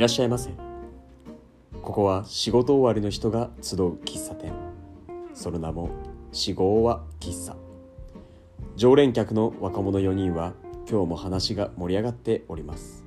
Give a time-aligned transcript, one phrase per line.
[0.00, 0.48] らっしゃいませ。
[1.82, 4.54] ここは仕事終わりの人が集う喫茶店。
[5.34, 5.90] その名も
[6.32, 7.54] 四号は喫茶。
[8.76, 10.54] 常連客の若者4人は
[10.88, 13.04] 今日も話が盛り上がっております。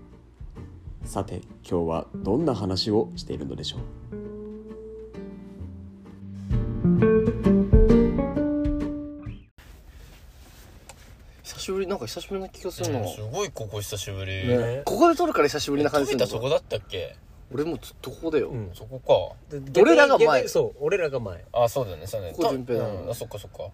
[1.04, 3.78] さて今日はどんな話をしているのでしょ
[4.12, 4.23] う？
[11.84, 14.82] りなんか久しぶりな気がするな、うんすごいここ久しぶり、ね。
[14.86, 16.26] ここで撮るから久しぶりな感じするの。
[16.26, 17.16] 飛びたそこだったっけ？
[17.54, 18.72] 俺もずっとここだよ、うん。
[18.74, 19.00] そこ
[19.52, 19.58] か。
[19.60, 20.28] で俺らが前？
[20.28, 21.46] 逆にそう俺らが前。
[21.54, 22.38] あそうだよねそうだよね。
[22.38, 22.88] ここ順平だ。
[22.88, 23.12] うん。
[23.12, 23.70] あそっかそっか。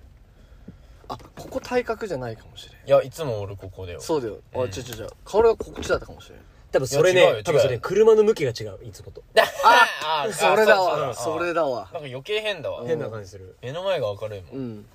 [1.07, 2.87] あここ体格じゃないかもしれん。
[2.87, 4.01] いやいつも俺ここだよ。
[4.01, 4.37] そうだよ。
[4.53, 4.69] あ、うん。
[4.71, 6.39] ちょちょちょ顔がこっちだったかもしれん。
[6.71, 9.23] 多分それいや違うよね多分それ違うよ車の向きが違ういつもと。
[9.63, 11.37] ああそれだうわそう。
[11.39, 11.89] それだわ。
[11.93, 12.81] なんか余計変だわ。
[12.81, 13.55] うん変な感じする。
[13.61, 14.55] 目の前が明るいもん。
[14.55, 14.85] うん。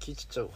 [0.00, 0.50] 気ちっちゃうわ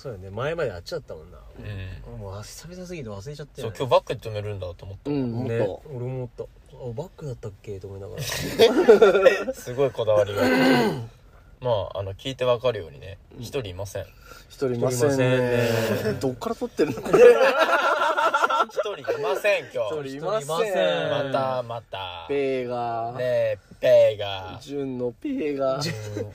[0.00, 0.30] そうだね。
[0.30, 1.38] 前まであっちだったもんな。
[1.58, 6.44] うんもう久々すぎて忘れちゃったよねそう今日バックで止めるんだと思っうんもっねと、俺も思った。
[6.44, 6.46] あ
[6.94, 7.80] バックだったっけ？
[7.80, 8.22] と思いながら。
[9.46, 10.42] た すごいこだわりが。
[11.60, 14.04] まああの聞いてわかるようにね一人いません。
[14.48, 16.12] 一人いません一人いませね。
[16.20, 17.00] どっから撮ってるの？
[18.70, 20.42] 一人いません今一人日いません。
[20.42, 21.10] 一人いません。
[21.10, 21.98] またまた。
[21.98, 23.14] ねペーが。
[23.18, 24.58] えペイが。
[24.60, 25.76] 純のペーが。
[25.76, 25.82] うん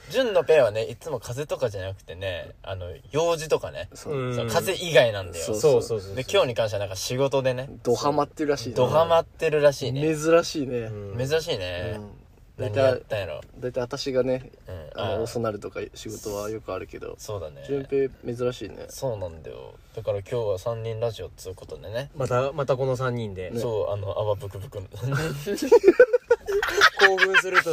[0.10, 3.90] 純のペイはねいつも風邪とかじゃなくてねあの用事とかね。
[3.94, 4.14] そう。
[4.14, 4.36] うん。
[4.36, 5.46] そう風邪以外なんだよ。
[5.46, 5.82] そうそう。
[5.84, 7.70] そうそうで今日に関してはなんか仕事でね。
[7.84, 8.76] ドハマってるらしいね。
[8.76, 10.02] ドハマってるらしいね。
[10.16, 10.78] 珍しいね。
[10.80, 11.28] うん。
[11.28, 11.96] 珍しいね。
[11.98, 12.24] うん。
[12.56, 13.42] 大何やっ体たんやろ。
[13.60, 15.02] 大体私がねうん。
[15.02, 17.16] あのあ遅なるとか仕事はよくあるけど。
[17.18, 17.64] そうだね。
[17.68, 18.86] 純平珍しいね。
[18.90, 19.74] そうなんだよ。
[19.96, 22.12] だから今日は3人ラジオっつうことでね。
[22.16, 23.50] またまたこの3人で。
[23.50, 23.60] ね。
[23.60, 24.88] そうあの泡ブクブクの
[27.00, 27.72] 興奮すると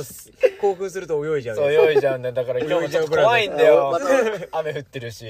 [0.61, 3.99] 興奮すると泳いじゃうそう用意じゃんねだから今日もちょっと怖いんだ あよ
[4.53, 5.27] 雨降ってるし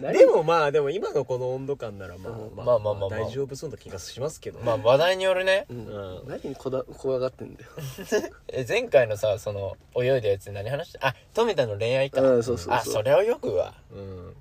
[0.00, 2.56] 何でもまあでも今のこの温度感ならまあうん。
[2.56, 5.66] まあまあまあ大丈夫そうな気がしますけどまあ話題によるね。
[6.26, 7.70] 何にこだ怖がってんだよ。
[8.48, 12.20] え前回のさその泳いだやつで何話してあ富田の恋愛か。
[12.20, 12.74] うんそうそうそう。
[12.74, 13.74] あそれをよくわ。
[13.92, 14.34] うん。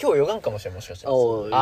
[0.00, 1.14] 今日泳がんかもしれんもしかしたら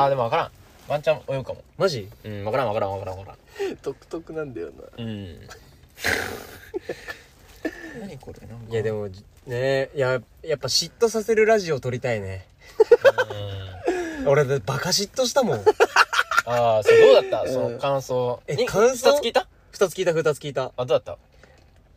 [0.04, 0.50] あでも分からん。
[0.88, 1.62] ワンチャン泳ぐかも。
[1.76, 2.08] マジ？
[2.24, 3.30] うん分からん分からん分からん分か
[3.60, 3.78] らん。
[3.82, 4.72] 独特なんだよな。
[4.98, 5.48] うん
[8.00, 8.64] 何これなんか。
[8.70, 9.08] いやでも
[9.46, 12.46] ねややっぱ嫉妬させるラジオ撮りたいね。
[14.20, 14.28] うん。
[14.28, 15.64] 俺だってバカ嫉妬したもん。
[16.48, 17.42] ああそうどうだった？
[17.42, 17.52] うん。
[17.52, 18.42] その感想。
[18.46, 19.12] えに感想？
[19.14, 19.48] 二つ聞いた？
[19.70, 20.72] 二つ聞いた二つ聞いた。
[20.76, 21.16] あどうだっ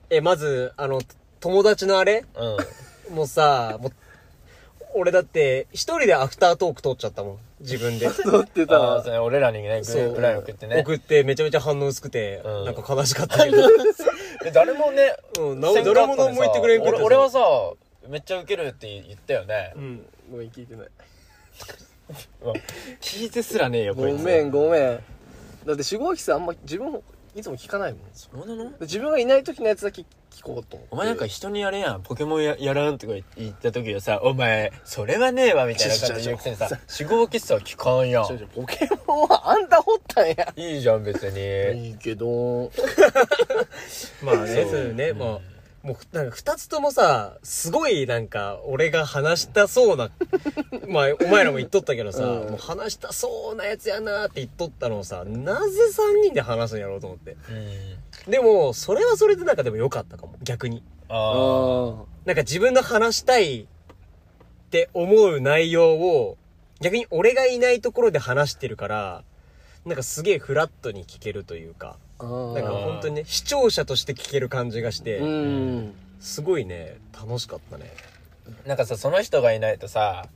[0.09, 1.01] えまずあの
[1.39, 2.23] 友達のあれ？
[2.33, 2.57] たう
[3.11, 3.15] ん。
[3.15, 3.91] もうさもう
[4.95, 8.09] 俺だって一人でアフタートーク撮っちゃったもん自分で。
[8.09, 9.01] 撮ってた。
[9.03, 10.79] そうね俺らにねグループライン送ってね。
[10.79, 12.65] 送ってめちゃめちゃ反応薄くて、うん。
[12.65, 13.67] なんか悲しかったけど。
[14.43, 17.39] で誰もねうんな誰も何も言ってくれんくて俺俺はさ
[18.07, 19.73] めっちゃウケるって言ったよね。
[19.75, 20.87] うんごめん聞いてない。
[22.43, 22.53] うん
[23.01, 25.03] 聞いてすらねえよごめんごめん。
[25.65, 27.01] だって守護機さんあんま自分
[27.35, 28.01] いつも聞かないもん。
[28.13, 28.71] そうなの？
[28.81, 30.01] 自分がいない時のやつだけ
[30.31, 30.87] 聞こうと思って。
[30.91, 32.01] お前なんか人にやれやん。
[32.01, 40.53] ポケモンややらんとか言った時はさ「お前それはねえわ」みたいな感じで言うくせにさ死亡喫茶は聞かんやちょちょポケモンはあんた掘ったんや。
[40.55, 41.89] んいいじゃん別に。
[41.89, 42.71] いいけど。
[44.23, 44.93] まあねそう。
[44.93, 45.39] ね、うん
[45.83, 50.09] もうなんか二つともさすごいなんか俺が話したそうな
[50.89, 52.49] まあお前らも言っとったけどさ、うん。
[52.49, 57.37] もう話したそうなやつやなって言っとったのをさなぜ三人で話すんやろうと思って。
[58.27, 58.31] うん。
[58.31, 60.83] でもそれはそれでなんかでも良かったかも逆に。
[61.07, 63.65] ああなんか自分の話したいっ
[64.69, 66.37] て思う内容を
[66.81, 69.23] 逆に俺がいないところで話してるから
[69.85, 71.97] なんかすげえフラットに聞けるというか。
[71.97, 75.93] あなんか本当にね視聴者として聞ける感じがして、うん。
[76.19, 77.91] すごいね楽しかったね。
[78.65, 80.27] あなんかさその人がいないとさ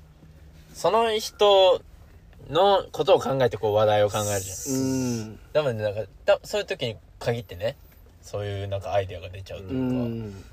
[0.73, 1.81] その人
[2.49, 4.77] のことを考えてこう話題を考えるじゃん。
[4.77, 5.39] うん。
[5.51, 7.75] 多分ねなんかたそういう時に限ってね
[8.21, 10.43] そういうなんかアイデアが出ちゃうとういうか、ん。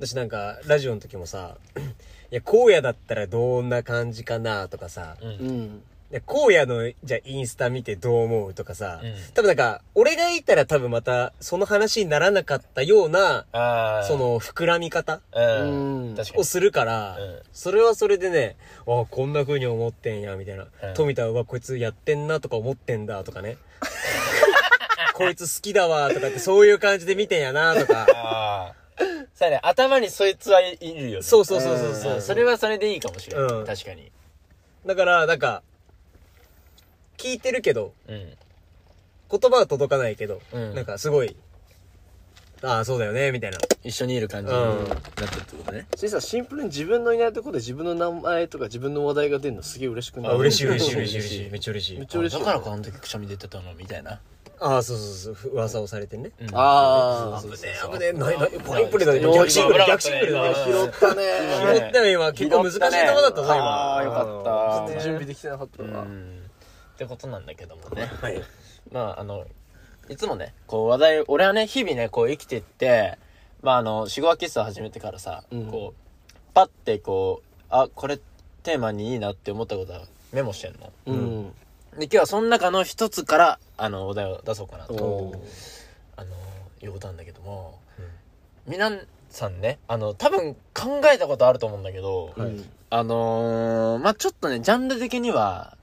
[0.00, 1.56] 私なんかラジオの時もさ
[2.30, 5.28] いや荒野だったらどんな感じかなとかさうん。
[5.28, 9.14] うんで荒野のじゃあインスタ見てどう思うとかさ、うん。
[9.34, 16.16] 多分なんか俺がいたら多分またその話にならなかったようなああその膨らみ方うん、うん。
[16.16, 16.40] 確かに。
[16.40, 17.42] をするから、うん。
[17.52, 18.56] それはそれでね、
[18.86, 20.66] あこんな風に思ってんや、みたいな。
[20.82, 20.94] うん。
[20.94, 23.58] 富田はこいつやってんなとか思ってんだとかね。
[25.14, 28.06] こいつ好きだわとかってそういう感じで見てんやなとか。
[28.14, 28.74] ああ
[29.34, 29.60] さあね。
[29.62, 31.22] 頭にそいつはいいるよね。
[31.22, 32.14] そうそうそうそうそう。
[32.14, 32.22] うん。
[32.22, 33.66] それはそれでいいかもしれない、うん。
[33.66, 34.10] 確かに。
[34.86, 35.62] だから、なんか、
[37.18, 38.32] 聞いてるけど、うん。
[39.30, 40.74] 言葉は届かないけど、うん。
[40.74, 41.36] なんかすごい、
[42.62, 43.58] ああ、そうだよね、みたいな。
[43.84, 44.88] 一緒にいる感じにうん。
[44.88, 50.32] なってるってことね、それさシンプルに自分のいないところで自分の名前とか自分の話題が出るのすげえ嬉しくない？
[50.32, 51.50] あ、嬉しい嬉しい嬉しい嬉しい。
[51.50, 51.98] めっちゃ嬉しい。
[51.98, 52.06] めっ。
[52.06, 52.44] ちゃ嬉しい。
[52.44, 54.20] だからかあの時くしゃみ出てたのみたいな。
[54.60, 56.32] ああ、そうそうそう、噂をされてね。
[56.40, 56.48] うん。
[56.52, 59.20] あ危ねえ、危ねえ、なに、なに、ファインプレーだね。
[59.20, 60.38] 逆シングル、今逆シングルだ。
[60.38, 60.54] 今わ。
[60.54, 61.22] 拾ったね。
[61.78, 62.32] 拾ったよ、今。
[62.32, 62.90] 結構難しいとこ
[63.22, 63.54] だったぞ、今。
[63.54, 64.92] ああよかった。
[64.94, 65.00] うん。
[65.00, 66.37] 準備できてなかったうわん
[66.98, 68.10] ってことなんだけどもね。
[68.20, 68.42] はい。
[68.90, 69.46] まああの
[70.08, 73.16] いつもねこう話題俺はね日々ねこう生きてって
[73.62, 75.66] まああの四五キスを始めてからさ、うん。
[75.70, 78.18] こうパッてこうあこれ
[78.64, 80.00] テーマにいいなって思ったことは
[80.32, 80.92] メモしてんの。
[81.06, 81.44] うん。
[82.00, 85.32] で今日はその中の一つからあのお題を出そうかなと。
[86.16, 86.34] あの
[86.82, 87.78] いうことなんだけども、
[88.66, 88.90] 皆
[89.30, 95.77] さんねあの多分考えたことあると思うんだけど、うんあのー、まあちょっとねジャンル的には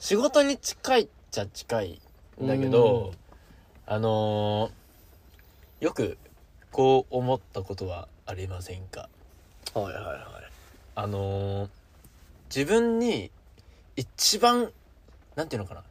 [0.00, 2.00] 仕事に近いっちゃ近い
[2.42, 3.12] んだけど、
[3.86, 6.16] あのー、よく
[6.72, 9.10] こう思ったことはありませんか？
[9.74, 10.16] はいはいはい。
[10.94, 11.68] あのー、
[12.48, 13.30] 自分に
[13.94, 14.72] 一番
[15.36, 15.82] なんていうのかな？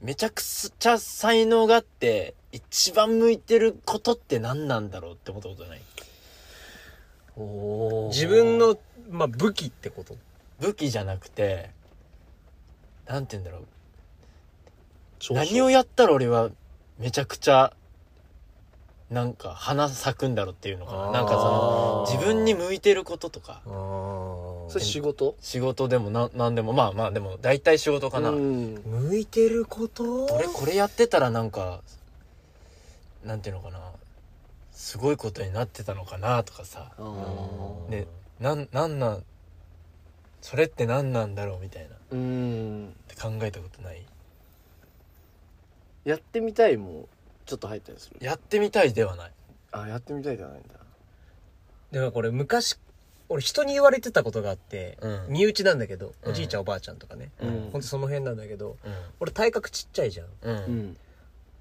[0.00, 5.80] めちゃくちゃ才能があって一番向いてることって何なんだろうって思ったことない？
[8.08, 8.78] 自分の、
[9.10, 10.16] まあ、武器ってこと。
[10.58, 11.70] 武器じゃなくて
[13.10, 15.34] なんて言うんだろう。
[15.34, 16.50] 何をやったら俺は
[16.98, 17.72] めちゃくちゃ
[19.10, 21.10] なんか花咲くんだろうっていうのかな。
[21.10, 23.62] なんかその自分に向いてることとか。
[23.64, 25.34] それ仕事？
[25.40, 28.80] 仕事でもななんでもまあまあでも大体仕事かな、うん。
[28.84, 30.26] 向いてること？
[30.26, 31.80] 俺これやってたらなんか
[33.24, 33.80] なんていうのかな。
[34.70, 36.92] すごいことになってたのかなとかさ。
[37.90, 38.06] で
[38.38, 39.24] なんなんなん
[40.40, 41.96] それって何なんだろうみたいな。
[41.96, 42.94] っうん。
[43.08, 44.04] て考えたことない？
[46.04, 47.08] やってみたいも
[47.46, 48.16] ちょっと入ったりする。
[48.20, 49.32] やってみたいではない。
[49.72, 50.68] あやってみたいじゃないんだ。
[51.92, 52.78] でもこれ昔、
[53.28, 55.26] 俺人に言われてたことがあって、うん。
[55.28, 56.30] 身内なんだけど、うん。
[56.32, 57.30] おじいちゃんおばあちゃんとかね。
[57.40, 57.70] うん。
[57.72, 58.92] ほんとその辺なんだけど、うん。
[59.20, 60.26] 俺体格ちっちゃいじゃん。
[60.42, 60.96] うん、うん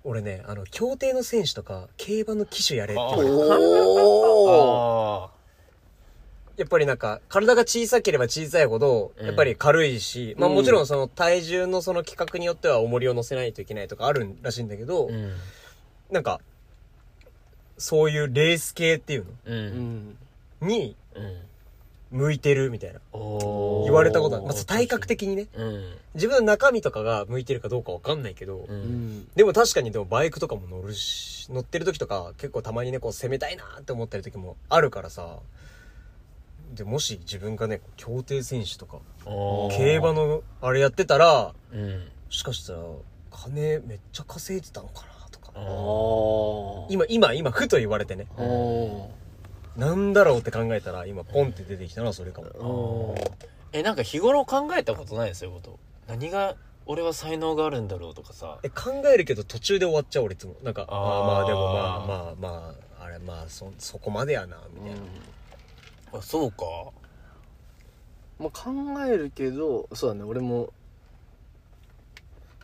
[0.05, 5.38] 俺ね、あの、競艇の選手とか、競馬の騎手やれってあ言われておあ
[6.59, 9.25] やっぱりなんか、体が小さければ小さいほど、うん。
[9.25, 10.55] やっぱり軽いし、まあうん。
[10.55, 15.33] もちろんその体重のその規格によっては重りを乗せないといけないとかあるらしいんだけど、あうん。
[16.11, 16.41] なんか、
[17.77, 20.17] そういうレース系っていうううん。
[20.61, 21.37] にうん。
[22.11, 22.99] 向いてるみたいな。
[23.13, 24.45] 言われたことある。
[24.45, 25.47] まず体格的にね。
[25.55, 25.93] うん。
[26.15, 29.19] 自分の中身とかが向いてるかどうかわかんないけど、ううん。
[29.19, 35.37] んでも確かにでもバイクとかも乗るし、乗ってる時とか結構たまにね、こう攻めたいなって思ったり時もあるからさ、
[36.73, 41.99] で、もし自分がね、競艇選手とか、競馬のあれやってたら、うん。
[41.99, 42.79] もしかしたら
[43.31, 45.51] 金めっちゃ稼いでたのかなとか。
[46.89, 48.27] 今、今、今、ふと言われてね。
[49.75, 53.15] なんだろうって考えたら、今、ポンって出てきたのはそれかも。
[53.71, 55.77] えなんか日頃考えたことないですよこと。
[56.07, 56.55] 何が
[56.87, 58.59] 俺は才能があるんだろうとかさ。
[58.63, 60.55] え、考えるけど途中で終わっちゃう俺いつも。
[60.63, 64.97] なんか、ああまあでもまあまあまあ、あれまあそ、そこまでやな、みたいな。
[66.13, 66.65] あそうか。
[68.39, 68.71] まあ、考
[69.05, 70.23] えるけどそうだね。
[70.23, 70.71] 俺も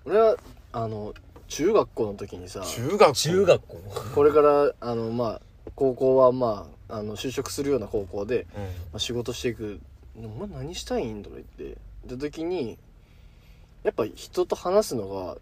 [0.05, 0.37] 俺は
[0.71, 1.13] あの
[1.47, 3.13] 中学校の時にさ中学校？
[3.13, 3.77] 中学校。
[4.15, 5.41] これからあのまあ
[5.75, 8.61] 高校はまああの就職するような高校で、うん。
[8.63, 9.79] まあ、仕事していく
[10.17, 11.77] 「お前何したいん?」とか言って。
[12.07, 12.77] た時に
[13.83, 15.37] やっぱ人と話すのが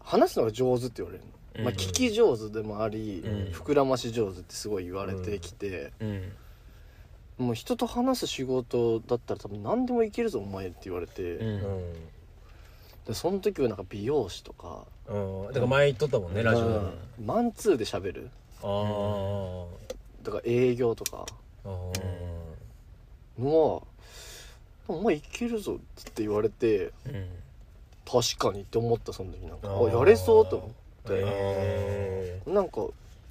[0.00, 1.24] 話すのが上手って言われる
[1.58, 3.52] の、まあ、うん聞き上手でもあり、うん。
[3.52, 6.32] 膨らまし上手ってすごい言われてきて、うん
[7.38, 11.92] もう人と話す仕事だったら多分何でもいけるぞお前って言われて、うん。
[13.06, 15.40] でその時はなんか美容師とか、うん。
[15.42, 15.46] うん。
[15.48, 16.74] だから前言っとったもんね、ラジオで。
[16.76, 16.92] うん
[17.26, 18.30] マンツーで喋る。
[18.62, 19.66] あー。
[20.24, 21.26] とか営業とか。
[21.64, 23.42] あー。
[23.42, 23.82] のは
[24.88, 27.28] 「お前いけるぞ」って言われてうん。
[28.10, 29.68] 確かにって思ったその時なんか。
[29.68, 29.94] あー。
[29.94, 30.74] あやれそうと思って。
[31.08, 32.86] へなんか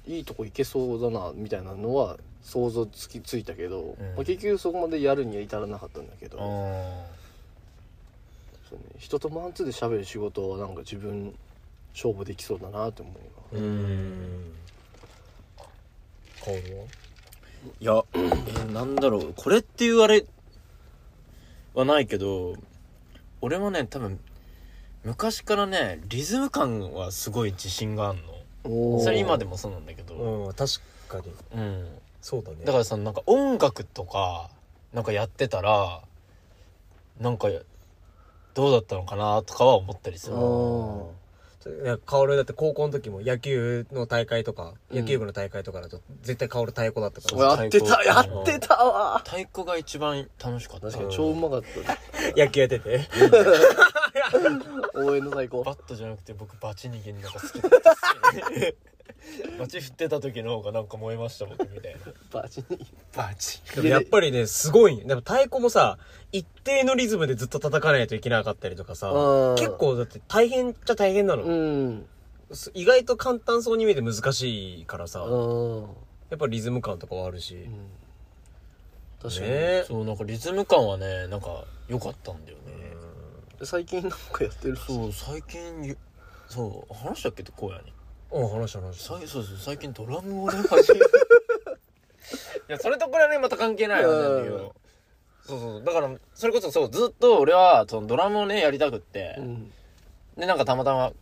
[0.06, 4.14] いいとこいけそうだなみたいなのは想像つきついたけど、ん。
[4.14, 6.40] まあ、結局そこまでやるには至らなかったんだけど、あ
[8.70, 11.34] そうね、人とマンツーで喋る仕事はなんか自分
[11.92, 13.10] 勝負できそうだなって思
[13.52, 14.52] うーうん。
[16.40, 16.52] は？
[17.80, 19.34] いや、えーなんだろう。
[19.36, 20.24] これって言われ
[21.74, 22.54] はないけど
[23.40, 24.20] 俺もね多分
[25.02, 29.00] 昔からねリズム感はすごい自信があんの。
[29.02, 30.14] それ今でもそうなんだけど。
[30.14, 30.74] うん、確
[31.08, 31.32] かに。
[31.54, 31.88] うん
[32.26, 32.64] そうだね。
[32.64, 34.50] だからさなんか音楽とか
[34.92, 36.02] なんかやってたら
[37.20, 37.46] なんか
[38.52, 40.36] どうだったのかなとかは思ったりする。
[40.36, 41.84] あー。
[41.84, 44.98] いや、カオルだって高校の時も野球の大会とか、うん。
[44.98, 47.62] 野球部の大会とかだと、絶対カオル太鼓だったから。
[47.62, 48.36] やってた太鼓。
[48.36, 49.22] やってたわ。
[49.24, 50.88] 太鼓が一番楽しかった。
[50.88, 51.92] 確かに超うまかった。
[51.92, 53.08] ね野球やってて。
[54.94, 58.74] 応援の最高バットじゃなくて僕バチ逃げになんか好きだったっすね
[59.58, 62.00] バチ振ってた時の方がなんか燃えました僕みたいな。
[62.30, 62.86] バチに。
[63.14, 63.60] バチ。
[63.74, 64.96] でもやっぱりね、すごい。
[64.96, 65.98] でも太鼓もさ、
[66.32, 71.42] 一定のリズムでずっと叩かないといけなかったりとかさうん、結構だって大変っちゃ大変なの。
[71.42, 72.06] うん。
[72.52, 75.82] す意外と簡単そうに見えて難しいからさ、うん
[76.28, 77.68] やっぱリズム感とかはあるし。
[79.22, 79.84] 確かに、ね。
[79.86, 82.96] そうなんかリズム感はねなんか良かったんだよね。
[83.62, 85.96] 最近なんかやってるそう最近ゆ
[86.48, 87.92] そう話したっけって荒野に
[88.36, 89.08] うん、話した話した。
[89.08, 91.06] そうそう最近ドラムをね始めた。
[92.68, 94.44] いやそれとこれはねまた関係ないよねん。
[94.44, 94.74] だけど
[95.46, 95.84] そうそう。
[95.84, 99.72] だからそれこそそうずっと俺はそのドラムをねやりたくって、うん。
[100.36, 101.12] でなんかたまたま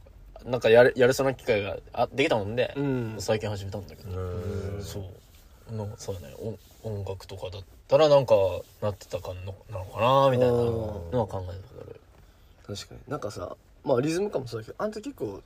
[0.45, 3.17] なんかやれやれそうな機会があできたもんで、うん。
[3.19, 5.73] 最近始めたんだけど、うんそう。
[5.73, 6.35] のそうだね。
[6.39, 8.35] 音音楽とかだったらなんか
[8.83, 12.01] なってたかのなのかなみたいなのは考えたことある。
[12.67, 13.01] 確かに。
[13.09, 15.43] なんかさまあリズム感もそうだけどあんた結構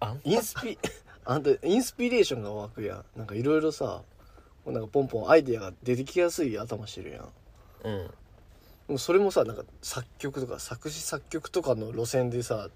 [0.00, 0.78] あんインスピ
[1.24, 3.04] あんたインスピレーションが湧くやん。
[3.16, 4.02] なんかいろいろさ
[4.66, 7.32] なんかポンポンアイディアが出てきやすい頭してるやん。
[7.84, 8.06] うん。
[8.06, 8.12] で
[8.94, 12.68] もそれもさなんか作曲とか作詞作曲とかの路線でさ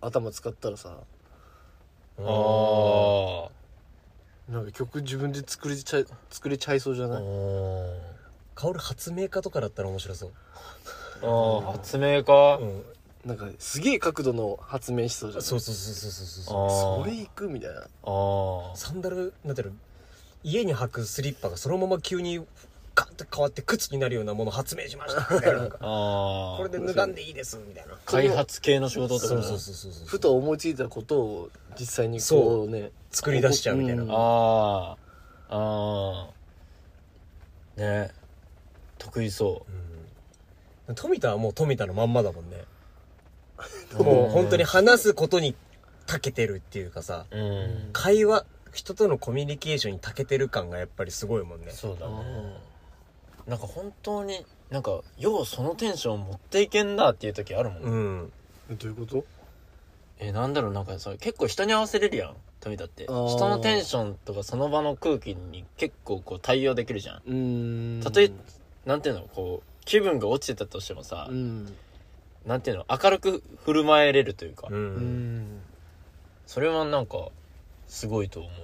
[0.00, 0.96] 頭使ったらさ
[2.18, 3.48] ああ
[4.52, 7.22] なんか曲自分で作れちゃい作れちゃいそうじゃない？
[8.54, 10.32] カオル発明家とかだったら面白そう。
[11.22, 12.84] あー発明家、うん。
[13.24, 15.46] なんかすげえ角度の発明しそうじゃない？
[15.46, 17.04] そうそうそうそうそうそう。
[17.04, 17.80] それいくみたいな。
[17.80, 18.76] あー。
[18.76, 19.74] サンダル、なんていうの、
[20.42, 22.44] 家に履くスリッパがそのまま急に
[22.96, 25.34] ガッて変わって靴になるようなもの発明しました。
[25.34, 27.96] みたいなこれで脱がんでいいですみたいな。
[28.06, 29.20] 開発系の仕事と？
[29.20, 30.06] かそうそうそうそうそう。
[30.08, 34.02] ふと思いついたことを実際にこうね作り出しちゃうみたいな。
[34.02, 34.10] うん。
[34.10, 34.96] ああ
[35.48, 36.28] あ
[37.78, 38.10] あね。
[38.98, 39.64] 得意そ
[40.88, 40.92] う。
[40.92, 40.94] ん。
[40.96, 42.64] 富田はもう富田のまんまだもんね。
[43.98, 45.54] うもう本当に話すことに
[46.06, 47.90] 長けてるっていうかさ、うん。
[47.92, 51.70] 会話、人とのコミュニケーションに長けてる感がやっぱりすごいもんね。
[51.70, 52.14] そうだね。
[53.46, 58.32] なんか本当になんかようそのテンション持っていけんなっていう時あるもん、うん。
[58.70, 59.24] えどういうこと？
[60.18, 62.36] えなんだろうなんかさ結構人に合わせれるやん。
[62.60, 63.06] 富田って。
[63.08, 63.28] あー。
[63.28, 67.16] 人のテンションとかその場の空気に結構こう対応できるじゃん。
[67.26, 68.02] うーん。
[68.02, 68.30] たとえ
[68.86, 71.74] なんていうのこう気分が落ちてたとしてもさ、うん
[72.46, 74.74] なんていうの明るく振る舞えれるというか、う。
[74.74, 74.96] うん。
[75.38, 75.62] ん
[76.46, 77.28] それはなんか
[77.86, 78.52] すごいと思う。
[78.52, 78.54] へ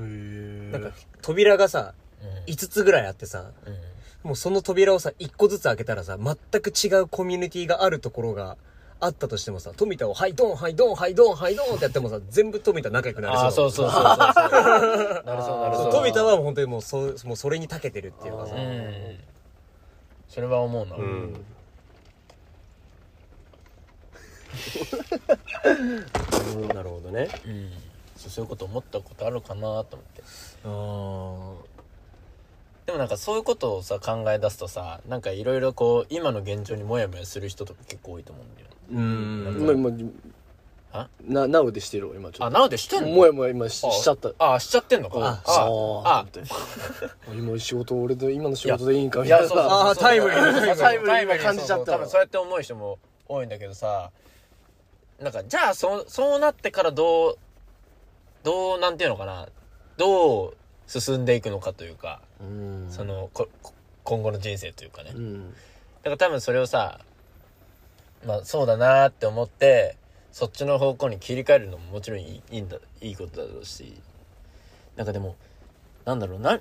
[0.00, 0.92] えなんか、
[1.22, 2.52] 扉がさ、うん。
[2.52, 4.28] 5つぐらいあってさ、うん。
[4.28, 8.56] もうその扉をさ、1個ずつ開けたらさ、全く違うコミュニティがあるところが
[9.00, 13.44] あったとしてもさ、富田を、はい、ドン、はい、ドン、はい、ドン、はい、ドンってやってもさ、全部富田仲良くなりそう。
[13.44, 14.14] ああそうそうそうそうそう。
[15.24, 18.56] なるそうなるそう富田はもう本当にもうそ、もうそれに長けてるっていうかさ。
[18.56, 19.18] うん。
[20.28, 21.44] それは思うな、うん
[26.74, 27.28] なるほどね。
[27.46, 27.70] うん。
[28.16, 30.22] そうそういうこと思ったことあるかなと思って。
[30.64, 30.66] あ
[32.86, 38.68] でもなんかそういうことをさ考え出すとさなんかいろいろこう今の現状にモヤモヤする人とか結構多いと思うんだよ。
[38.92, 39.78] うん。
[39.78, 40.10] 今今
[40.90, 43.08] あななおでしてるわ今ちょっあなのでしてんの？
[43.08, 44.32] ともやもや今ししちゃった。
[44.38, 45.18] あしちゃってんのか。
[45.20, 46.20] ああ。
[46.20, 46.26] あ
[47.34, 49.58] 今仕事俺で今の仕事でいいんかみいやそうそう。
[49.58, 50.66] たいなあータイムリー。
[50.66, 54.10] なタイムリー感じちゃった多分そうやって思う人も多いんだけどさ
[55.20, 57.38] なんかじゃあそうそうなってからどう
[58.44, 59.48] どうなんていうのかな。
[59.96, 60.56] どう
[60.86, 62.86] 進んでいくのかというか、うん。
[62.88, 65.50] そのここ今後の人生というかね、うん。
[65.50, 65.56] だ
[66.04, 67.00] から多分それをさ
[68.24, 69.96] まあそうだなーって思って
[70.30, 74.00] そっちの方向に切り替えるのももちろんいいいいんだいいことだろうし。
[74.96, 75.36] なんかでも
[76.04, 76.60] なんだろうな。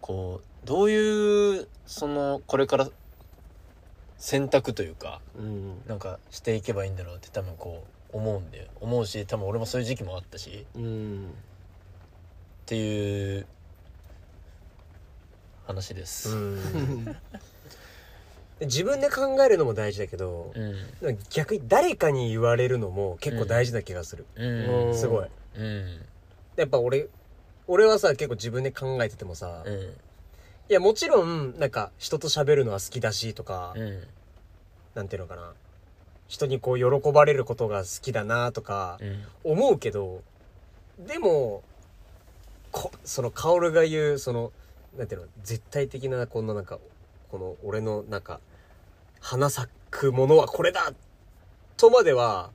[0.00, 2.88] こうどういうそのこれから
[4.18, 5.80] 選択というかうん。
[5.86, 11.26] なんかしていけばいいんだろうって多分こう思うんで思うし多分俺もそういう時期もあったしうん。
[11.26, 11.30] っ
[12.66, 13.46] ていう
[15.66, 16.30] 話です。
[16.30, 17.16] うん。
[18.60, 21.18] 自分で考えるのも大事だけど、うん。
[21.30, 24.26] 逆に誰かに言われるのも結構大事な気がする。
[24.34, 24.94] うん。
[24.96, 25.28] すごい。
[25.56, 26.00] うん。
[26.56, 27.08] やっぱ俺、
[27.68, 29.62] 俺はさ、結構自分で考えててもさ、
[30.70, 34.02] いうんや、もちろん、なんか、人と喋るのは好きだしとか、うん
[34.94, 35.52] なんていうのかな。
[36.26, 40.22] 人にこう、喜ばれることが好きだなとか、うん思うけど、
[40.98, 41.62] でも、
[42.72, 44.52] こ、その、カオルが言う、その、
[44.96, 46.78] なんていうの、絶対的な、こんななんか、
[47.30, 48.40] この、俺の、なんか、
[49.20, 50.92] 花咲くものはこれだ
[51.76, 52.50] とまでは、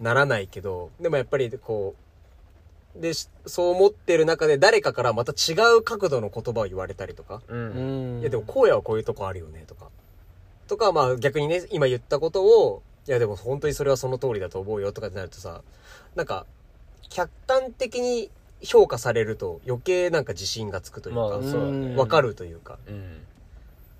[0.00, 2.09] ならないけど、でもやっぱり、こう、
[2.96, 8.18] で、しそう思ってる中で誰かからまた違う角度の言葉を言われたりとか、ううん。
[8.18, 9.88] んいやでも荒野はこういうとこあるよねとか。
[10.66, 15.62] とか、まあ逆にね、今言ったことを、いやでも本当にそれはその通りだと思うよとかってなるとさ、
[16.14, 16.46] なんか、
[17.08, 18.30] 客観的に
[18.62, 23.22] 評価されると余計なんか自信がつくというか、まあわかるというか、うん。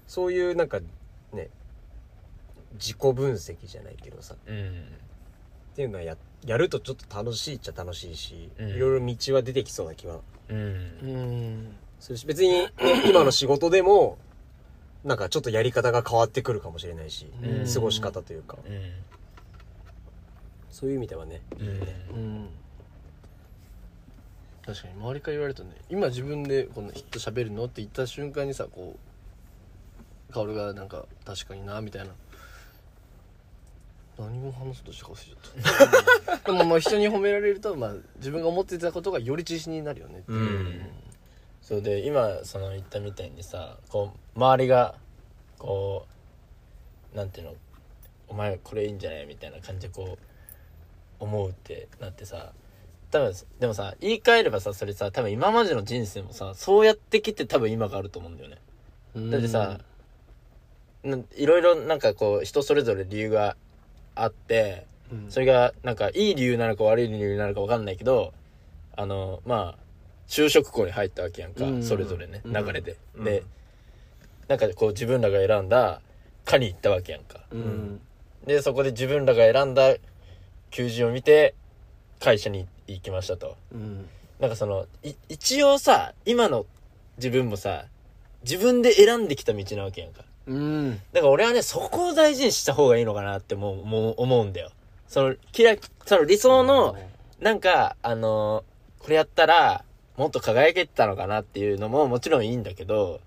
[0.07, 0.81] そういうなんか
[1.33, 1.49] ね、
[2.75, 4.69] 自己分析じゃないけどさ、うん。
[5.73, 6.17] っていうのはや、
[6.47, 8.69] やるとちょっと楽しいっちゃ楽しいし、うん。
[8.71, 10.21] いろいろ道は出てきそうな気は。
[10.49, 10.57] うん。
[10.57, 10.61] う
[11.07, 12.69] んするし、別に
[13.09, 14.17] 今の仕事でも、
[15.05, 17.73] なんかちょっとやり方が変わってくるかもしれないし、うん。
[17.73, 18.73] 過ごし方というか、うん。
[20.71, 21.67] そういう意味ではね、うん。
[21.67, 22.49] うん。
[24.63, 28.95] 確かに周りから言われるとね今自分でこの「ヒット喋るの?」って言った瞬間にさこ
[30.31, 32.13] う薫がなんか「確かにな」みたいな
[34.21, 36.53] 何も話すとしたか忘れちゃった。
[36.53, 40.39] でもまあ人に褒められると、まあ、自分が思ってたことがより自信になるよねっていう。
[40.39, 40.91] うん。
[41.63, 44.97] そうで今その言ったみたいにさこう周りが
[45.57, 46.07] こ
[47.15, 47.55] うなんていうの
[48.29, 52.53] お前これいいんじゃないみたいな感じでこう思うってなってさ
[53.11, 58.59] 多分でもさ言い換えればさそれさ多分今までの人生もさそうやってきて多分今があると思うんだよね。
[59.31, 59.81] だってさ
[61.05, 63.57] ないろいろなんかこう人それぞれ理由が
[64.23, 65.31] あってうん。
[65.31, 68.33] それがなんかいい理由なのか悪い理由なのか分かんないけど
[68.97, 69.79] あのまあ
[70.29, 71.83] 就職校に入ったわけやんか、うん。
[71.83, 72.53] それぞれねうん。
[72.53, 73.25] 流れで、うん。
[73.25, 73.43] で
[74.49, 76.01] なんかこう自分らが選んだ
[76.45, 77.41] 科に行ったわけやんか。
[77.51, 78.01] うん。
[78.47, 79.95] でそこで自分らが選んだ
[80.71, 81.55] 求人を見て
[82.21, 83.57] 会社に行きましたと。
[83.73, 84.09] うん。
[84.39, 86.67] なんかそのい一応さ今の
[87.19, 87.87] 自分もさ
[88.43, 94.71] 自分で選んできた道なわけやんかうんだから俺はね、そこを大事にした方がいいのかなってもう、もう思うんだよ。
[95.07, 95.77] その、キラ、
[96.07, 96.97] その理想の、
[97.41, 98.71] なんか、あのー
[99.03, 99.83] これやったら、
[100.19, 103.21] もっと輝けてたのかなっていうのももちろんいいんだけど、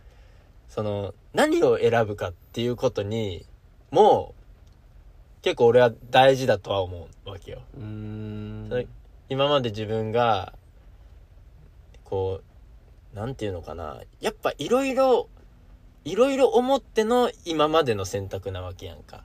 [0.69, 3.45] その、何を選ぶかっていうことに、
[3.89, 4.35] も
[5.39, 7.61] う、結構俺は大事だとは思うわけよ。
[7.75, 8.87] うん
[9.29, 10.53] 今まで自分が、
[12.03, 12.41] こ
[13.13, 14.01] う、なんていうのかな。
[14.21, 15.27] やっぱいろいろ、
[16.05, 19.23] いろいろ思っての今までの選択なわけやんか。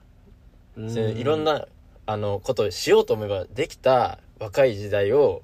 [0.77, 0.91] うん。
[0.91, 1.67] そういろんな、
[2.07, 5.43] あの、ことをしようと思えばできた若い時代を、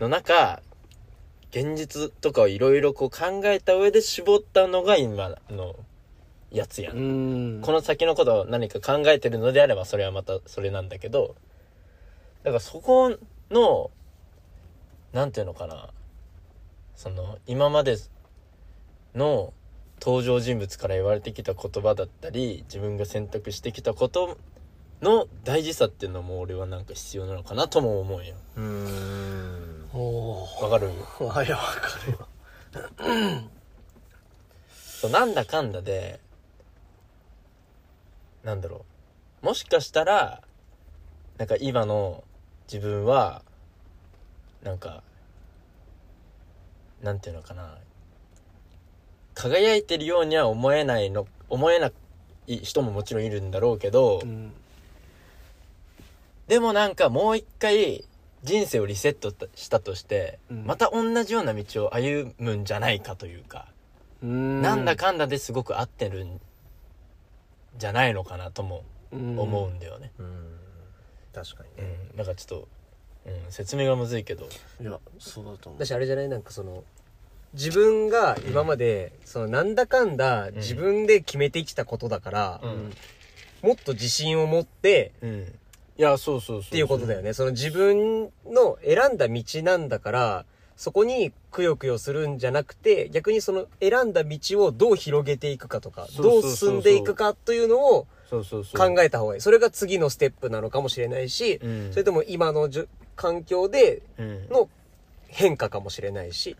[0.00, 0.62] の中、
[1.50, 5.76] 現実とかをいろいろこう考えた上で絞ったのが今の
[6.50, 7.60] やつやん。
[7.62, 11.36] この先のことを何か考えてるのであればそれはまたそれなんだけど、
[12.42, 13.16] だからそこ
[13.50, 13.90] の、
[15.12, 15.90] なんていうのかな、
[16.96, 17.98] その、今まで
[19.14, 19.52] の
[20.00, 24.36] 登場人物から言われてきた言葉だったり、自分が選択してきたこと
[25.00, 28.34] の大事さっていうのも俺はなんか必要なのかなとも思うよ。
[28.56, 29.88] うーん。
[29.92, 30.90] おわかる？
[31.20, 32.28] おあいやわかるわ
[34.76, 36.20] そうなんだかんだで、
[38.42, 38.84] なんだろ
[39.42, 39.46] う。
[39.46, 40.42] もしかしたら、
[41.38, 42.24] なんか今の
[42.70, 43.42] 自分は、
[44.62, 45.02] なんか、
[47.02, 47.78] なんていうのかな。
[49.34, 51.90] 輝いてるようには思えないの、思えな
[52.46, 54.52] い人ももちろんいるんだろうけど、うん
[56.46, 58.04] でもなんかもう一回
[58.42, 63.68] 人生をリセットしたとして、うんまた同じような道を歩むんじゃないかというか、
[64.22, 66.40] うんなんだかんだですごく合ってるん
[67.78, 70.12] じゃないのかなとも思うんだよね。
[70.18, 70.58] うん。
[71.32, 71.98] 確かにうね。
[72.14, 72.16] ん。
[72.18, 72.68] なんかちょっと、
[73.26, 74.46] うん、説明がむずいけど。
[74.80, 76.28] いやそうだと思う私あれじゃない？
[76.28, 76.84] なんかその、
[77.54, 82.92] 自分が今まで、そのなんだかんだ自分で決めてきたことだから、うん
[83.62, 85.58] もっと自信を持って、うん。
[85.96, 86.68] いや、そうそうそう。
[86.68, 87.32] っていうことだよね。
[87.32, 90.44] その自分の選んだ道なんだから、
[90.76, 98.94] そこにくよくよするんじゃなくて、逆にその選んだ道をどう広げていくかとか、そうそうそうそうどう進んでいくかというのをそうそうそう。
[98.94, 99.40] 考えた方がいい。
[99.40, 101.88] それが次のステップなのかもしれないし、うん。
[101.90, 104.48] それとも今のじゅ環境でうん。
[104.50, 104.68] の
[105.34, 106.56] 変化かもしれないし、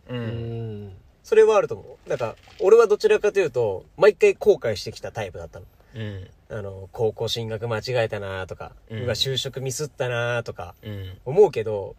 [1.23, 2.09] それはあると思う。
[2.09, 5.67] なんか、俺はどちらかというと、毎回後悔してきたタイプだったの。
[5.95, 6.29] うん。
[6.49, 11.17] あの、高校進学間違えたなとか、ううんわ、就職ミスったなとか、うん。
[11.25, 11.95] 思うけど、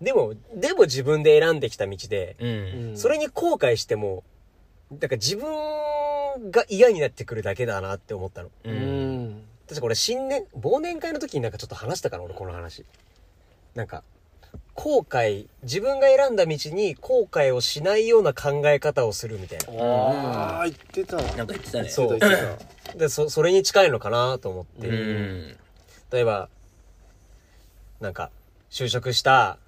[0.00, 2.46] でも、でも自分で選んできた道で、う
[2.92, 2.98] ん。
[2.98, 4.24] それに後悔しても、
[4.92, 8.50] だから自分が嫌になってくるだけだなって思ったの。
[8.64, 8.68] う。
[8.68, 12.84] うんん確か俺新年、忘年会の時になんかちょっと話したかな俺この話。
[13.76, 14.02] なんか、
[14.76, 19.82] 後悔、自分が選んだ道に後悔をしないような考え方をするみたいな。
[19.82, 21.16] ああ言ってた。
[21.16, 21.88] わなんか言ってたね。
[21.88, 22.18] そう。
[22.98, 24.86] で、そ、それに近いのかなと思って。
[24.86, 25.56] うん。
[26.12, 26.50] 例えば、
[28.00, 28.30] なんか、
[28.70, 29.58] 就職した、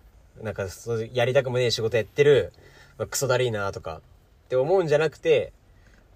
[0.42, 0.66] なんか、
[1.14, 2.52] やりたくもねえ仕事やってる、
[2.98, 4.02] まあクソだりーなとか、
[4.46, 5.52] って思うんじゃなくて、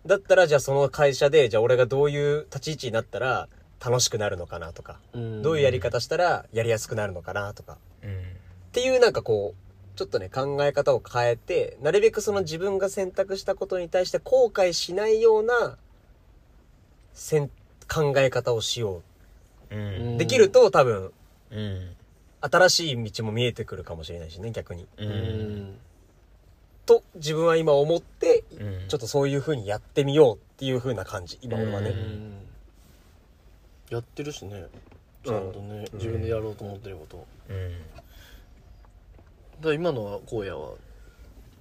[0.05, 3.48] だったらじゃあその会社で、じゃあ俺がどういう立ち位置になったら、
[3.85, 5.42] 楽しくなるのかなとか、うん。
[5.42, 8.41] どういうやり方したらやりやすくなるのかなとか、うん
[8.73, 15.77] っていうなんかこう、ちょっとね、考え方を変えて、なるべくその自分が選択したことに対して後悔しないような、
[17.13, 17.49] せん
[17.87, 19.03] 考え方をしよ
[19.71, 19.77] う。
[19.77, 19.79] う。
[20.15, 20.17] ん。
[20.17, 21.13] できると多分、
[21.51, 21.95] うん。
[22.41, 24.87] 新しい道も見えてくるかもしれないしね、逆に。
[24.97, 25.11] ううん。
[25.11, 25.79] ん
[26.87, 28.89] と、自分は今思って、うん。
[28.89, 31.91] ちょっとそういう風にやってみようっていう風な感じ、今俺はね。
[31.91, 32.33] うん。
[33.91, 34.65] やってるしね。
[35.23, 37.71] ちゃんとね、自分でやろうと思ってることうん。
[37.91, 37.91] だ
[39.62, 40.72] から今のは荒野は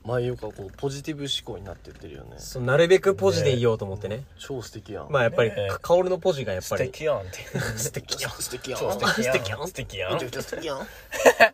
[0.03, 2.35] 前よりかこうポジティブ思考になってってるよね。
[2.37, 4.23] そうなるべくポジでいようと思ってね。
[4.39, 5.11] 超素敵やん。
[5.11, 5.67] まあやっぱりね。
[5.69, 6.89] え、カオルのポジがやっぱ素り。
[6.91, 7.59] 敵やんって。
[7.77, 8.31] 素敵やん。
[8.31, 8.79] 素敵やん。
[8.79, 9.19] 素敵やん。
[9.19, 9.67] 素敵やん。
[9.67, 10.13] 素敵やん。
[10.13, 10.79] めちゃくちゃ素敵やん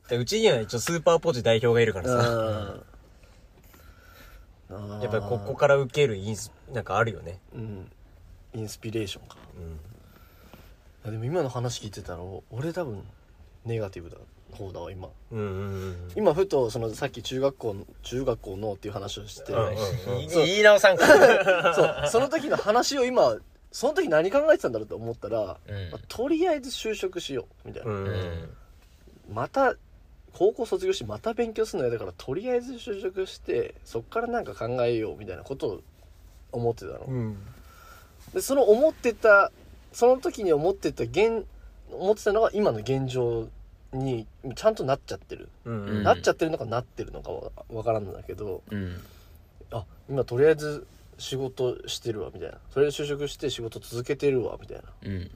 [0.10, 2.30] でうちには一応スーパーポジ代表がいるからさ。
[2.30, 2.84] うん
[5.02, 7.40] やっぱりここから受けるインス、なんかあるよね。
[7.54, 7.92] うん。
[8.54, 9.38] インスピレーションか。
[9.56, 9.80] うん。
[11.08, 12.20] あでも今の話聞いてたら
[12.52, 13.02] 俺多分
[13.64, 14.18] ネガティブだ
[14.52, 15.10] 方だわ今。
[15.32, 16.12] うんうんうん。
[16.16, 19.76] 今ふとそのさっき中学校の中学校のっていう話をして、うんうん
[20.20, 21.06] 言い言い直さんか。
[21.76, 22.10] そう。
[22.12, 23.38] その時の話を今
[23.72, 25.92] その時何考えてたんだろうと思ったら、うん。
[25.92, 28.08] まあとりあえず就職しようみたいな、うん。
[28.08, 28.50] うん
[29.30, 29.76] また
[30.34, 35.82] 高校卒業してまた勉強するのやだからとりあえず就職してそっからなんか考えようみたいなことを
[36.52, 37.38] 思ってたの、うん。
[38.34, 39.52] でその思ってた
[39.92, 41.46] その時に思ってた現
[41.92, 43.48] 思ってたのが今の現状
[43.94, 46.04] にちゃんとなっちゃってる、うんうん。
[46.04, 49.02] なっちゃってるのかなってるのかわわからんのだけどうん。
[49.72, 50.86] あ今とりあえず
[51.18, 52.58] 仕事してるわみたいな。
[52.72, 54.84] それで就職して仕事続けてるわみたいな。
[54.84, 55.32] だかうん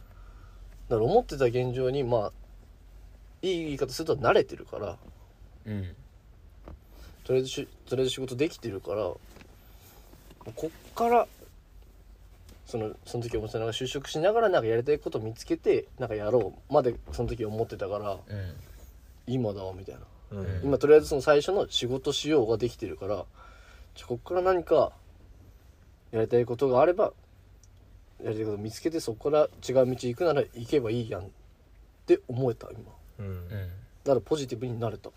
[0.89, 2.31] ら思ってた現状にまあ
[3.41, 4.97] いい言い方すると慣れてるから
[5.65, 5.95] うん。
[7.23, 9.03] とりあえずしとりあえず仕事できてるから
[10.55, 11.27] こっから
[12.71, 18.19] そのその時思ってたのが就職しながらなんかやりたいことを見つけてなんかやろうまでその時思ってたからうん。
[19.27, 20.01] 今だわみたいな。
[20.39, 20.61] うん。
[20.63, 23.25] 今とりあえずその最初の仕事しようができてるから
[23.95, 24.93] じゃあこっから何か
[26.11, 27.11] やりたいことがあれば
[28.23, 31.25] やりたいこと見つけてそこから違う道行くなら行けばいいやんっ
[32.05, 32.79] て思えた今。
[34.05, 35.09] だからポジティブになれた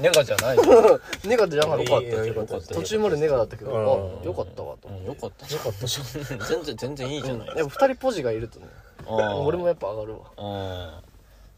[0.00, 0.58] ネガじゃない
[1.24, 1.98] ネガじゃなかった。
[1.98, 2.74] った。
[2.74, 4.22] 途中までネガだったけどうん。
[4.22, 5.52] あよかったわとうんよかった。
[5.52, 5.86] よかった
[6.46, 7.46] 全然全然いいじゃない。
[7.48, 8.66] やっぱ二人ポジがいるとね
[9.08, 11.02] 俺もやっぱ上がるわ。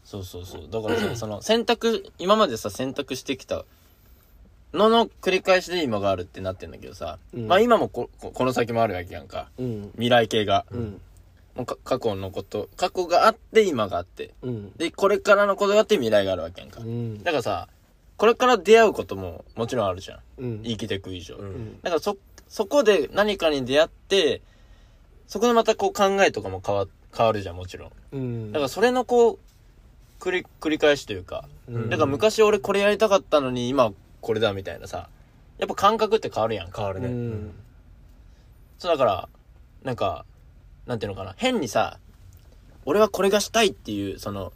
[0.05, 0.67] そうそうそう。
[0.69, 3.65] だからさその選択今までさ選択してきた
[4.73, 7.47] のの繰り返しで今があるってなってんだけどさ、うん。
[7.47, 9.49] まあ今もこここの先もあるわけやんか。
[9.57, 9.91] うん。
[9.93, 10.65] 未来系が、
[11.83, 14.33] 過去のこと過去があって今があって。
[14.41, 14.71] うん。
[14.77, 17.23] でこれからのことがあって未来があるわけやんか、うん。
[17.23, 17.67] だからさ
[18.17, 20.19] これから出会うことももちろんあるじゃん。
[20.37, 20.63] うん。
[20.63, 21.81] 生きていく以上、うん。
[21.81, 24.41] だからそそこで何かに出会って
[25.27, 27.91] そこでまたこう考えとかも変わ変わるじゃんもちろん。
[28.13, 28.51] うん。
[28.51, 29.39] だからそれのこう
[30.19, 31.89] 繰り繰り返しというか、うん。
[31.89, 35.09] だから昔俺これやりたかったのに今これだみたいなさ。
[35.59, 37.09] やっぱ感覚って変わるやん変わるね。
[37.09, 37.51] ん。
[38.77, 39.29] そうだから
[39.83, 40.25] なんか
[40.89, 41.35] なんていうのかな。
[41.37, 41.99] 変にさ
[42.83, 44.51] 俺はこれがしたいっていうその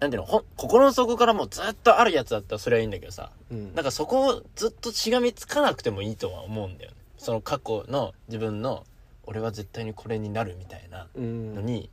[0.00, 3.30] なんていうのほん心の底からもうずっとあるやつだったらそれはいいんだけどさ。
[3.52, 3.72] うん。
[3.72, 6.96] なんかそこをずっとしがみつかなくてもいいとは思うんだよね。
[7.18, 8.84] その過去の自分の
[9.22, 11.54] 俺は絶対にこれになるみたいなうん。
[11.54, 11.88] のに、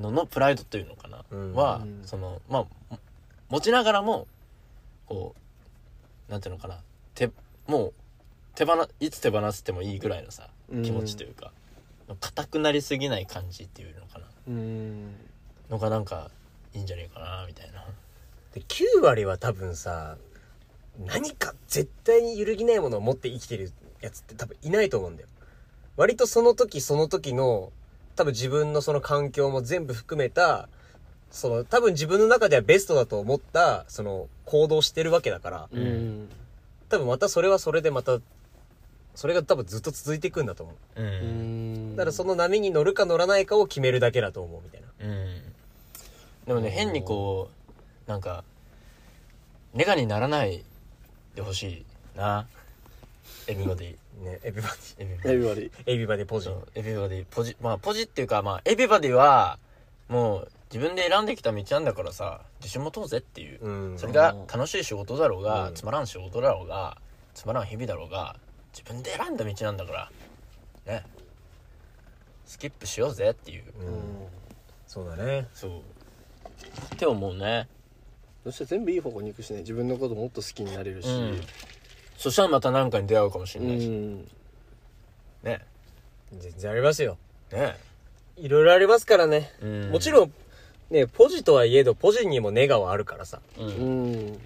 [0.00, 1.54] ののプライドというのかな、うん。
[1.54, 2.98] は、うんそのまあも
[3.48, 4.28] 持ちながらも
[5.06, 5.34] こ
[6.28, 6.78] うなんていうのかな。
[7.16, 7.30] 手
[7.66, 7.92] もう
[8.54, 10.82] 手放いつ手放してもいいぐらいのさうん。
[10.84, 11.50] 気持ちというか
[12.20, 14.24] 硬くなりすぎない感じっていうのかな。
[14.48, 15.14] うん。
[15.70, 16.30] のがなんか
[16.74, 17.84] いいんじゃねえかなみたいな。
[18.52, 20.16] で、9割は多分さ、
[21.06, 25.28] 何か絶対に揺るぎないものを持って生きてるやつって多分いないと思うんだよ。
[25.96, 27.72] 割とその時その時の、
[28.16, 30.68] 多分自分のその環境も全部含めた、
[31.30, 36.28] その多分自分の中ではベストだと思った、その行動してるわけだから、うん。
[36.88, 38.18] 多分またそれはそれでまた、
[39.14, 41.02] それが多分ずっと続いていくんだと思う。
[41.02, 44.86] うだからその波に乗るか乗らないかを決めるだけだと思うみたいな。
[45.00, 45.42] うん。
[46.46, 47.48] でもね変にこ
[48.06, 48.44] うなんか
[49.72, 50.64] ネガにならない
[51.34, 51.84] でほしい
[52.16, 52.46] な。
[53.46, 54.24] everybody。
[54.24, 55.70] ね、 everybody everybody。everybody。
[55.70, 56.50] ィ、 everybody ポジ。
[56.74, 59.58] everybody ポジまあポジっていうかまあ everybody は
[60.08, 63.98] もう自分で選んできた道なんだからさ自信持とうぜっていう、うん。
[63.98, 65.74] それが楽しい仕事だろうが、うん。
[65.74, 66.96] つまらん仕事だろうが
[67.34, 68.36] つまらん日々だろうが
[68.74, 70.10] 自分で選んだ道なんだから。
[70.86, 71.04] ね。
[72.44, 74.26] スキップしようぜっていう、うん。
[74.86, 75.46] そうだね。
[75.54, 75.70] そう。
[76.94, 77.68] って思うね。
[78.42, 79.60] そして全部いい方向に行くしね。
[79.60, 81.08] 自分のこともっと好きになれるし。
[81.08, 81.40] うん。
[82.18, 84.28] そしたらまた何かに出会うかもしうれないし、ん。
[85.44, 85.64] ね。
[86.32, 87.16] 全然ありますよ。
[87.52, 87.76] ね。
[88.36, 89.52] いろいろありますからね。
[89.62, 89.90] うん。
[89.90, 90.32] もちろん、
[90.90, 93.40] ね、ポジとはいえど、ポジにもネガはあるからさ。
[93.56, 94.38] ううん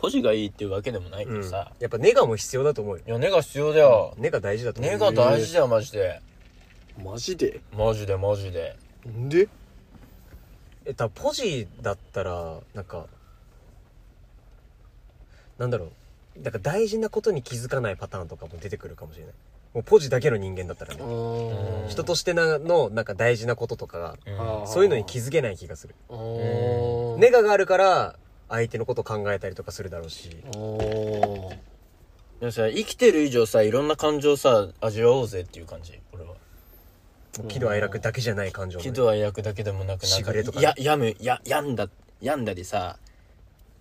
[0.00, 1.42] んポジがいいっていうわけでもないけうん。
[1.42, 3.04] どさ、やっぱネガも必要だと思うよ。
[3.06, 4.92] いや根が必要だよ、ネガ大事だと思う。
[4.92, 6.20] 根が大事だよマジで
[7.02, 7.60] マジで？
[7.76, 8.76] マジでマジで
[9.08, 9.48] んで？
[10.84, 13.06] え、多分ポジだったら、なんか、
[15.58, 16.42] なんだろう。
[16.42, 19.34] だから大事なことに気づかないパターンとかも出てくるかもしれない。
[19.74, 21.02] もうポジだけの人間だったらね。
[21.02, 25.94] うん人としてなの、なんか大事なこととかが、うんそういうのに気づけない気がする。
[26.08, 28.16] おネガがあるから、
[28.50, 30.36] 相手のこと考えたりとかするだろうし。
[30.56, 31.50] お
[32.40, 36.34] でもさ生きてる以上さいろんな感情さ味わおうぜっていう感じ俺は。
[37.48, 38.90] 喜怒哀楽だけじゃない感情もね。
[38.90, 40.64] 喜怒哀楽だけでもなくなんしぐれとかね。
[40.64, 41.88] や病むや病んだ
[42.20, 42.98] 病んだりさ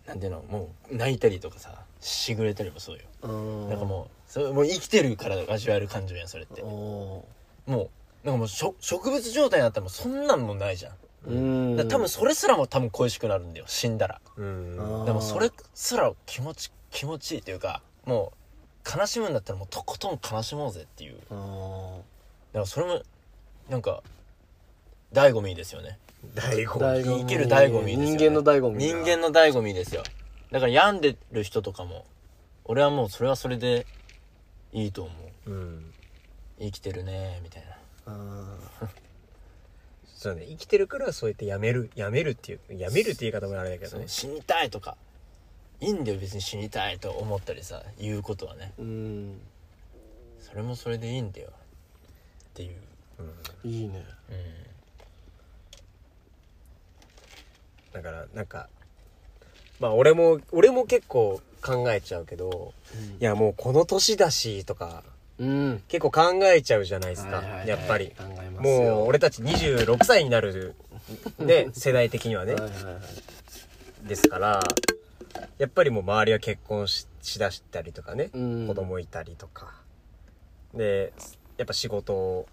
[0.07, 3.03] なんていうのもう泣いたりとかさしぐれたりもそうよ。
[3.23, 3.69] うん。
[3.69, 6.61] なんかもうそれもう生きてるから味わえる感情やんそれって。
[6.61, 7.25] お
[7.65, 7.89] も
[8.23, 10.93] うなんかもうしょ植物状態になったらもうそんなんもないじゃん
[11.27, 11.87] うん。
[11.87, 13.65] 多分それすらも多分恋しくなるんだよ。
[13.67, 14.21] 死んだら。
[14.37, 15.05] うん。
[15.05, 18.33] でもそれすら気持ち気持ちいいというかも
[18.85, 21.17] う悲しむんだったらもうとことん悲しもうぜっていう。
[21.29, 21.99] だあ
[22.53, 23.01] からそれも
[23.69, 24.01] なんか
[25.13, 25.99] 醍醐味ですよね。
[26.33, 26.79] 大悟。
[26.79, 30.03] ー生きる醍醐味ですよ、ね、人間の醍醐味人間の醍醐味ですよ。
[30.51, 32.05] だから病んでる人とかも
[32.65, 33.85] 俺はもうそれはそれで
[34.73, 35.11] いいと思
[35.47, 35.51] う。
[35.51, 35.93] うん。
[36.59, 37.77] 生きてるねみたいな。
[38.07, 38.55] あ
[40.19, 40.45] そうね。
[40.49, 41.89] 生きてるからそうやってやめる。
[41.95, 42.59] やめるっていう。
[42.77, 44.03] やめるって言い方もあれだけどね。
[44.07, 44.97] 死にたいとか
[45.79, 49.39] いいんだよ別に死にたいと思ったりさ言うことはねーうん
[50.41, 51.53] それもそれでいいんだよっ
[52.53, 52.75] ていう
[53.63, 54.69] いいねうん
[57.91, 58.69] だから、なんか、
[59.79, 62.73] まあ俺も、俺も結構考えちゃうけど、
[63.19, 65.03] いやもうこの年だしとか、
[65.39, 67.65] うん結構考えちゃうじゃないですかはいはいは。
[67.65, 68.13] いやっぱり。
[68.59, 70.75] もう俺たち26歳になる、
[71.37, 72.61] ね、 世代的にはねはい。
[72.63, 73.29] はいはい
[74.03, 74.59] ですから、
[75.57, 79.73] やっぱりもう周りは結婚ししだしたりとかね、うん子供いたりとか。
[80.73, 81.13] で、
[81.57, 82.47] やっぱ仕事、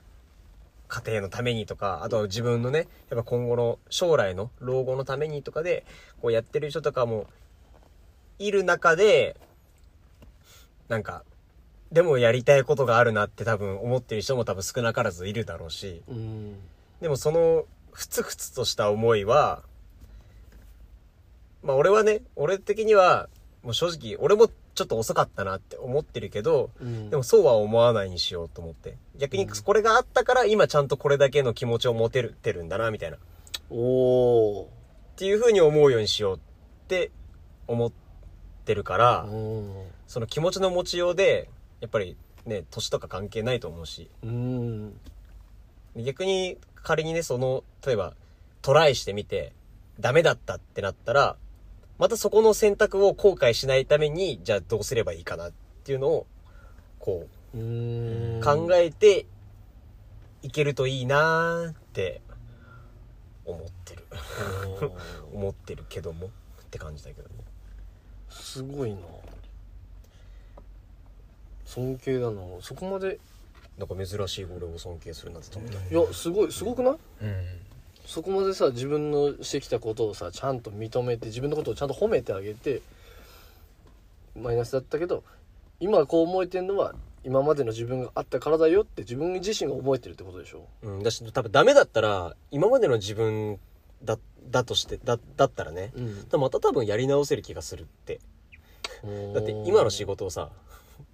[0.88, 5.84] 家庭のためにとか、あとは自分のね、やっぱ今後の将来の老後のためにとかで、
[6.20, 7.26] こうやってる人とかも
[8.38, 9.36] いる中で、
[10.88, 11.24] なんか、
[11.92, 16.56] でもやりたいことがあるなって多分思ってる人も多分少なからずいるだろうし、うん
[17.00, 19.62] でもその、ふつふつとした思いは、
[21.62, 23.28] まあ俺はね、俺的には、
[23.62, 28.96] もう正直、俺もちょっと遅かったなって思ってるけど、うんでもそうは思わないにしようと思って。
[29.16, 33.16] 逆にこれがあったから今ちゃんとこれだけの気持ちを持てるてるんだな、みたいな。
[33.16, 33.20] っ
[33.70, 34.70] おお
[35.16, 36.40] ていう風に思うようにしようっ
[36.88, 37.10] て
[37.66, 37.92] 思っ
[38.64, 39.72] てるから、うん
[40.06, 45.00] その気持ちの持ちようで、やっぱりね、年とか関係ないと思うし、うん。
[45.96, 48.14] 逆に仮にね、その、例えば
[48.62, 49.52] トライしてみて、
[49.98, 51.36] ダメだったってなったら、
[51.98, 55.52] またそこの選択を後悔しないために、じゃあどうすればいいかなっ
[55.84, 56.26] ていうのを、
[56.98, 57.60] こう、う
[58.38, 58.40] ん。
[58.42, 59.26] 考えて
[60.42, 62.20] いけるといいなーって
[63.44, 64.04] 思ってる。
[65.32, 66.30] 思ってるけどもっ
[66.70, 67.34] て感じだけどね。
[68.28, 69.00] すごいな
[71.66, 72.40] 尊敬だな。
[72.62, 73.18] そこまで
[73.76, 75.78] なんか珍しい俺を尊敬するなんてと思った。
[75.78, 76.94] いやすごいすごくない？
[77.22, 77.44] うん。
[78.06, 82.80] そこまでさ自分のしてきたことをさちゃんと認めて自分のことをちゃんと褒めてあげて
[84.40, 85.24] マイナスだったけど
[85.80, 90.68] 今こう思えてんのは今までの自分があったからだよって自分自身が覚えてるってことでしょ？
[90.82, 93.58] うん、だし多分ダメだったら、今までの自分
[94.04, 94.16] だ、
[94.48, 96.00] だとして、だ、だったらね、う
[96.36, 96.40] ん。
[96.40, 98.20] また多分やり直せる気がするって。
[99.34, 100.50] だって今の仕事をさ、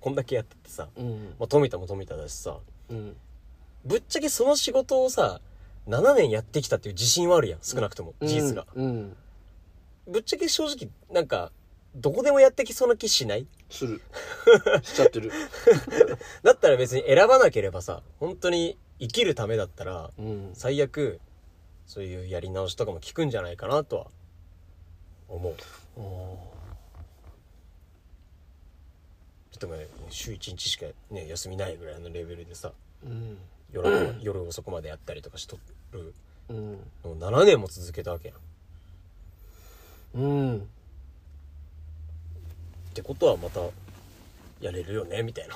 [0.03, 1.35] こんだけやっててさ、うん。
[1.39, 2.59] まあ富田も富田だしさ、
[2.91, 3.17] うん。
[3.85, 5.41] ぶっちゃけその仕事をさ、
[5.89, 8.67] 7年やってきたっていう自信はあるやん、少なくとも、事実が。
[8.75, 9.17] うん。
[10.09, 11.51] ぶっちゃけ正直、なんか、
[11.95, 13.47] どこでもやってきそうな気しない？
[13.71, 14.01] する。
[14.83, 15.31] しちゃってる。
[16.43, 20.51] だったら別に選ばなければさ、本当に生きるためだったら、うん。
[20.55, 21.21] 最悪、
[21.87, 24.07] そういうやり直しとかも効くんじゃないかなとは、
[25.29, 25.55] 思う。
[29.67, 32.73] とね、週1日しかね、休みないぐらいのレベルでさ、
[33.05, 33.39] うん
[33.73, 35.59] 夜、 夜遅くまでやったりとかしと
[35.93, 36.15] る
[36.49, 38.39] うんのを7年も続けたわけやん。
[40.15, 40.61] うんっ
[42.95, 43.61] てことはまた、
[44.61, 45.55] やれるよね、みたいな。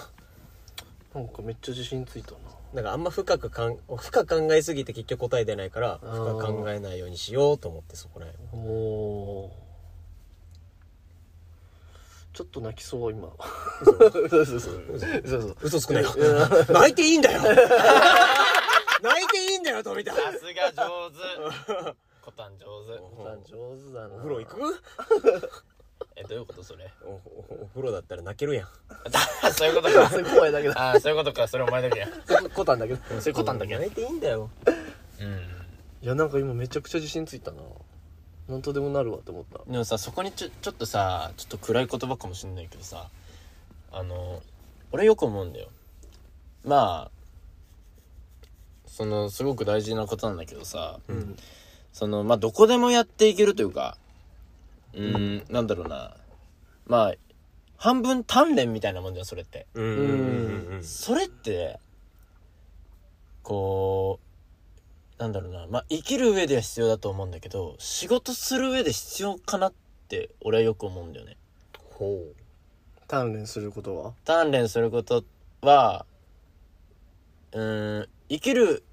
[1.14, 2.38] なんかめっちゃ自信ついたな
[2.74, 9.65] なんかあんま深くかん、深く考えすぎて結局答え出ないから、深く考えないようにしようと思ってそこら辺を。
[12.36, 13.32] ちょっと泣きそう今。
[13.82, 16.14] そうそうそうそうそう嘘つくなよ。
[16.14, 16.48] いや。
[16.68, 17.40] 泣いていいんだよ。
[17.40, 17.54] 泣
[19.24, 20.14] いていいんだだよ富田。
[20.14, 21.16] さすが上手。
[22.22, 22.98] コタン上手。
[22.98, 24.14] コタン上手だな。
[24.14, 24.82] お風呂行く？
[26.16, 26.90] えどういうことそれ？
[27.04, 27.14] おお
[27.62, 28.68] お風呂だったら泣けるやん。
[29.52, 30.08] そういうことか。
[30.08, 30.74] それ怖いだけだ。
[30.78, 31.48] ああそういうことか。
[31.48, 32.08] それお前だけや。
[32.54, 33.00] コタンだけど。
[33.08, 33.80] そういうことなんだけど。
[33.80, 34.20] 泣いていいん。
[34.20, 34.50] だよ
[35.20, 35.26] うん。
[36.02, 37.62] いやなんか今めちゃくちゃ自信ついたな
[38.48, 39.70] なんとでもなるわって思った。
[39.70, 43.08] でもさそこにちょちょっとさちょっと暗い言葉かもしんないけどさ
[43.90, 44.42] あの
[44.92, 45.68] 俺よく思うんだよ。
[46.64, 47.10] まあ
[48.86, 51.36] そのすごく大事なことなんだけどさうん。
[51.92, 53.96] そのまあどこでもやっていけるというか
[54.94, 56.16] うーんなんだろうな。
[56.86, 57.14] まあ
[57.78, 59.66] 半分鍛錬みたいなもんじゃんそれって。
[59.74, 60.78] うん。
[60.82, 61.80] それって
[63.42, 64.26] こう
[65.18, 65.66] なんだろうな。
[65.66, 69.72] まあ生きる上では必要だと思うんだけど仕事する上で必要かなっ
[70.08, 71.36] て俺はよく思うんだよね。
[71.94, 72.22] ほ
[73.08, 74.12] 鍛錬することは？
[74.24, 75.24] 鍛錬すること
[75.62, 76.04] は
[77.52, 78.84] うーん生きる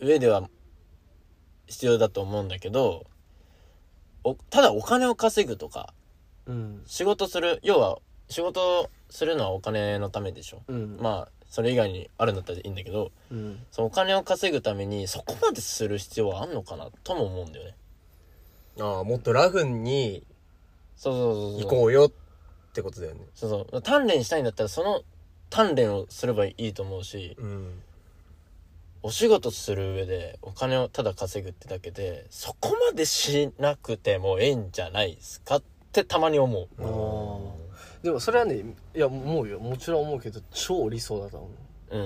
[0.00, 0.48] 上では
[1.66, 3.06] 必要だと思うんだけど
[4.22, 5.94] おただお金を稼ぐとか
[6.46, 6.82] うん。
[6.86, 10.62] 仕事する要は仕事するのはお金のためでしょ。
[10.68, 10.98] うん。
[11.00, 13.60] まあそれ以外にあるんだったらいいんだけどうん。
[13.70, 17.76] そのお金を稼ぐためにそこまでする必要はあんのかなとも思うんだよね。
[18.78, 20.26] うああもっとラフに
[20.96, 23.20] そうそうそう行こうよってことだよね。
[23.36, 23.78] そうそう。
[23.78, 25.02] 鍛錬したいんだったらその
[25.50, 27.82] 鍛錬をすればいいと思うしうん。
[29.04, 35.62] お仕事する上でお金をただ稼ぐってだけでそこまでしなくてもええんじゃないですかっ
[35.92, 36.68] てたまに思う
[38.04, 38.62] でもそれはね
[38.94, 39.58] いや思うよ。
[39.58, 41.48] もちろん思うけど超理想だと思
[41.90, 41.98] う。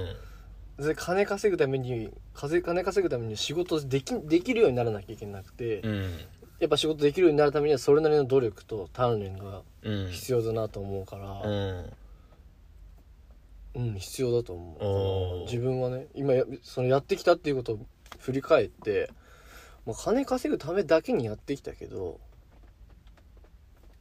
[0.79, 0.87] うん。
[0.87, 6.11] で金稼ぐために金金稼ぐために仕事できできるようにならなきゃいけなくて、うん。
[6.61, 10.09] やっぱ仕事できるようになるためにはそれなりの努力と鍛錬がうん。
[10.11, 11.93] 必要だなと思うからうん。
[13.75, 15.51] うん、必要だと思う。
[15.51, 17.87] 自分はね今やそのやってきたっていうことを
[18.21, 19.11] 振り返って、
[19.85, 22.21] まあ、金稼ぐためだけにやってきたけど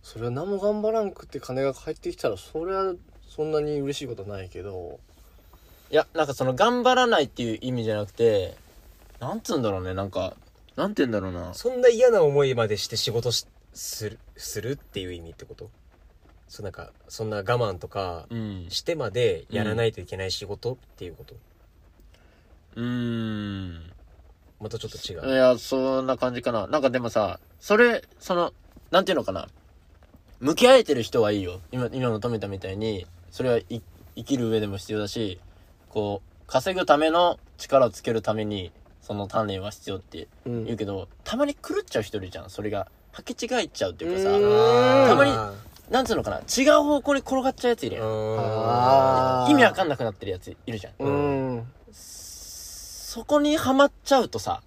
[0.08, 2.93] それは何も頑張らんくって金が返ってきたらそれは
[3.28, 5.02] そんなに嬉しいことはないけど。
[5.91, 8.56] いやなんかその頑張らないっていう意味じゃなくて
[9.20, 10.34] なんつうんだろうねなんか
[10.78, 11.54] なんて言うんだろうな。
[11.54, 15.70] そんな嫌な思いまでして仕事しするするっていう意味ってこと？
[16.48, 18.65] そうなんかそんな我慢とかうん。
[18.70, 21.36] してまでやらないといけない仕事っていうこと、
[22.78, 23.91] うーん。
[24.62, 26.65] またちょっと違いうや、そんな感じかな。
[26.67, 28.54] なんかでもさ、それ、その、
[28.89, 29.50] なんていうのかな。
[30.39, 31.62] 向き合えてる人はいいよ。
[31.71, 33.82] 今、今の富田みたいに、それはい
[34.15, 35.39] 生きる上でも必要だし、
[35.89, 38.71] こう、稼ぐための力をつけるために、
[39.02, 42.50] その鍛錬は必要ってうん言うけど、たまに狂っちゃう人いるじゃん。
[42.50, 45.54] それが、履き違えちゃうっていうかさ、たまにあ
[45.89, 46.39] なんつうのかな。
[46.39, 49.52] 違う方向に転がっちゃうやついるーやん。
[49.52, 50.93] 意味わかんなくなってるやついるじゃん。
[51.00, 54.62] うんそこにはまっちゃうとさ、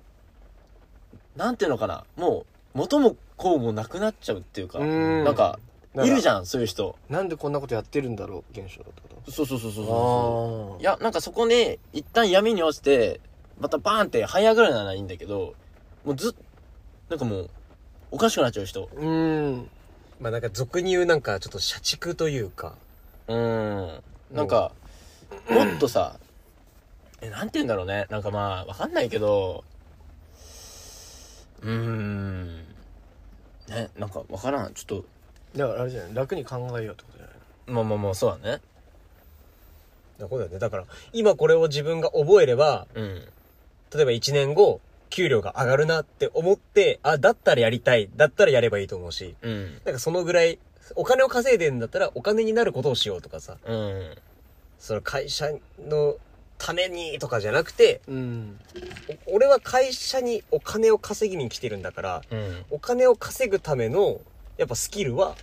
[1.36, 5.58] なんていうのかな、もう、元もこうもなくなっちゃうっていうか、うんなんか、
[5.94, 6.94] いるじゃん、そういう人。
[7.08, 10.82] なんでこんなことやってるんだろう現象だってこそうそうそうそうとそう。
[10.82, 13.18] いや、なんかそこに、一旦闇に落ちて、
[13.58, 15.54] またバーンって這い上がるならいいんだけど、
[16.04, 16.34] もうずっ、
[17.08, 17.50] なんかもう、
[18.10, 18.90] おかしくなっちゃう人。
[18.94, 19.70] うん
[20.20, 22.74] まあなんか俗に言うなんかちょっと社畜というか
[23.26, 24.02] うーん。
[24.32, 24.72] なんか、
[25.48, 26.16] もっとさ、
[27.22, 28.06] え、なんて言うんだろうね。
[28.10, 29.64] なんかまあ、わかんないけど、
[31.62, 32.69] うーん。
[33.70, 34.74] ね、なんかわからん。
[34.74, 35.04] ちょっと、
[35.56, 36.14] だからあれじゃない？
[36.14, 37.34] 楽に考えようってことじゃない？
[37.66, 38.60] まあまあまあ、そうだね。
[40.18, 43.22] そうだよねだから今これを自分が覚えればうん。
[43.94, 49.80] 例えば1年後給料が上がるなって思ってあだったらやりたいだったらやればいいと思うしうん。
[49.84, 50.58] なんかそのぐらい
[50.94, 54.14] お金を稼いでんだったらお金になることをしようとかさうん。
[54.78, 55.48] その会社
[55.88, 56.16] の
[56.60, 58.60] ためにとかじゃなくてうん。
[59.26, 62.64] お俺は会社にお金を稼ぎに来てるんだからうん。
[62.70, 64.20] お金を稼ぐための
[64.58, 65.34] やっぱスキルは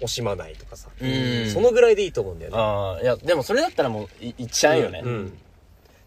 [0.00, 1.50] 惜しまないとかさ、うん。
[1.50, 2.56] そのぐらいでいいと思うんだよね。
[2.58, 5.02] ああ、いや、でもそれだったらもう、い、いっちゃうよね。
[5.04, 5.38] うん。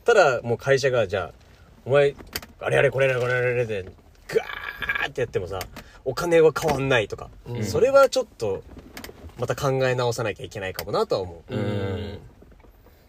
[0.03, 1.31] ただもう会社がじゃあ
[1.85, 2.15] お前
[2.59, 3.83] あれあれこれあれこれあれで
[4.27, 5.59] グワーってやってもさ
[6.05, 7.63] お金は変わんないとか、うん。
[7.63, 8.63] それはちょっと
[9.37, 12.19] また考え直さなきゃいけないかもなとは思う、うん。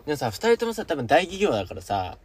[0.07, 2.17] でもさ、二人ともさ、多分大企業だからさ、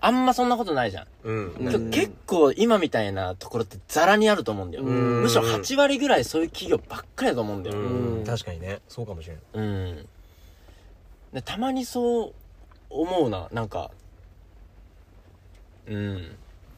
[0.00, 1.06] あんまそんなことないじゃん。
[1.24, 4.84] うん結構今みたいなところってザラにあると思うんだよ。
[4.84, 7.76] うんむしろ8割ぐらいそういう企業ばっかりだと思うんだよ。
[7.78, 10.08] うん確かにねそうかもしれないうん。
[11.32, 12.32] で、たまにそう
[12.90, 13.90] 思うな、なんか。
[15.88, 16.36] うん。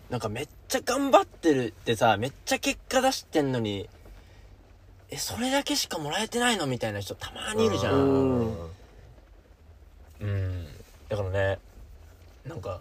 [0.09, 3.89] なんかめっちゃ頑張ってるってさ、めっちゃ結果出してんのに、
[5.11, 7.93] え、それだけしかもらえてないのみたいな人たまにいるじゃ。
[7.93, 8.57] うんん
[10.21, 10.67] うん。
[11.09, 11.59] だからね、
[12.47, 12.81] なんか、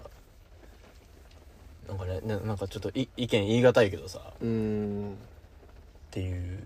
[1.88, 4.20] なんかねななんかちょっとい意見言い難いけどさ。
[4.20, 5.16] っうん。
[6.12, 6.66] ていう。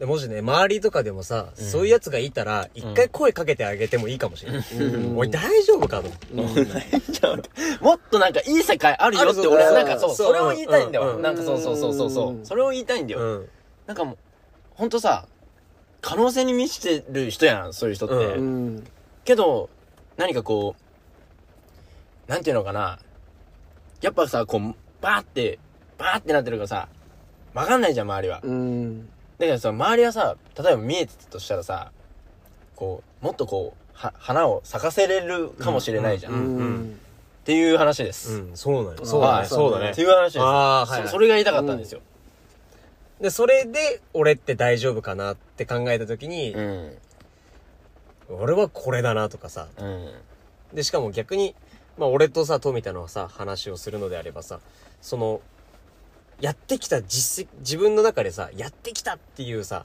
[0.00, 1.64] でもしね、周りとかでもさ、うん。
[1.64, 4.64] そういうやつがいたら、一回声かけてあげてもいいかもしれない。
[4.78, 5.18] うん。
[5.18, 6.10] おい、大丈夫かと。
[7.80, 10.26] もっとなんかいい世界あるよって俺はなんかそうそう。
[10.28, 11.06] それを言いたいんだうん。
[11.16, 12.30] よなんかそうそうそうそうそう。
[12.34, 12.46] うん。
[12.46, 13.20] それを言いたいんだよ。
[13.20, 13.48] うん。
[13.86, 14.16] なんかもう
[14.74, 15.26] ほんとさ
[16.02, 18.84] 可能性に満ちてる人やんそういう人って、ううん。
[19.24, 19.70] けど
[20.16, 20.74] 何かこ
[22.28, 22.98] うなんていうのかな。
[24.02, 25.58] やっぱさこうバーって
[25.98, 26.88] バーってなってるからさ
[27.54, 28.40] わかんないじゃん周りは。
[28.42, 29.06] うん。
[29.38, 31.92] だけどさ周りはさ例えば見えてたとしたらさ
[32.74, 36.98] こうもっとこうは花を咲かせれるかもしれないじゃん、うっん
[37.44, 39.02] ていう話です、うん、そうなのよ。
[39.02, 39.32] んそうだね。
[39.38, 39.90] はいそうだね。
[39.90, 40.02] って。
[40.02, 40.38] いう話です。
[40.40, 42.00] あーはいそそれが言いたかったんですよ。
[43.20, 46.98] で、それで、俺って大丈夫かなって考えたときにう、ん
[48.30, 49.68] 俺はこれだなとかさ。
[49.78, 50.10] うん
[50.72, 51.54] で、しかも逆に、
[51.98, 54.60] まあ俺とさ、富田のさ、話をするのであればさ、
[55.00, 55.40] その、
[56.40, 59.84] やってきた実績、自分の中でさ、やってきたっていうさ、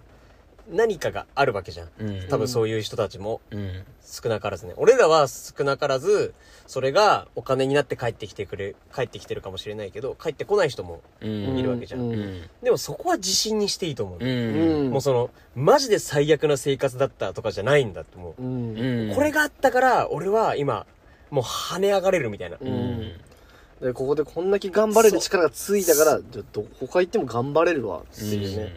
[0.69, 1.89] 何かがあるわけじゃん。
[1.99, 4.73] うん多分そういう人たちもうん少なからずね。
[4.77, 6.33] 俺らは少なからず、
[6.67, 12.01] それがお金になって帰ってきてくれ、帰ってきてるかもしれないけど、帰ってこない人もうんいるわけじゃん。
[12.01, 14.19] うんうんでもそこは自信にしていいと思う。
[14.19, 18.41] うんうんもうその、マジで最悪な生活だったとかじゃないんだって思う。
[18.41, 18.77] うん
[19.09, 20.85] うんこれがあったから、俺は今、
[21.29, 22.57] もう跳ね上がれるみたいな。
[23.81, 28.73] でここでこんだけ頑張れる力がついたからじゃあど他行っても頑張れるわっていうね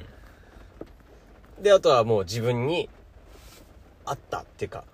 [1.65, 2.91] で、あとはもう自分に、
[4.05, 4.85] あったっていうか、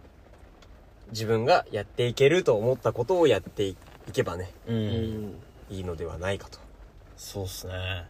[1.11, 3.77] 自分がやっていけると思ったことをやってい
[4.13, 4.79] けばね、ううん。
[4.79, 5.35] ん
[5.69, 6.61] いいのではないかと。
[7.17, 8.07] そうっすね。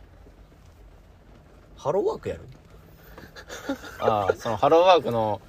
[1.78, 2.42] ハローワークやる？
[3.98, 5.40] ああそのハローワークの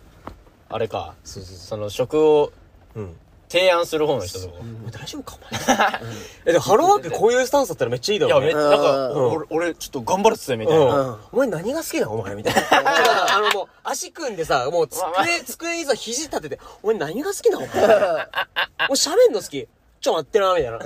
[0.70, 1.16] あれか。
[1.26, 1.58] そうそう。
[1.58, 2.54] その職を
[2.96, 3.16] うん。
[3.52, 4.54] 提案する方の人とか
[4.92, 6.02] 大丈夫かお前。
[6.46, 8.54] え、でもハローワークこういうスタンスだったらめっちゃいいだいや、ろうね。
[8.54, 10.86] めなんか、うん俺、俺、ちょっと頑張るっすね、みたいな。
[10.86, 11.18] うん。
[11.34, 12.62] お前何が好きなのお前みたいな。
[13.36, 17.78] あのもう、足組んでさ、もう机、机にさ、肘立てて、お前何が好きなのお前。
[17.88, 19.68] もう喋んの好き。
[20.00, 20.80] ちょ、待ってな、みたいな。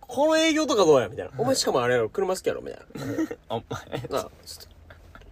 [0.00, 1.32] この営業とかどうやみたいな。
[1.38, 2.80] お前しかもあれやろ、車好きやろみたい
[3.48, 4.00] お前。
[4.08, 4.18] な。
[4.22, 4.66] なあ、つって。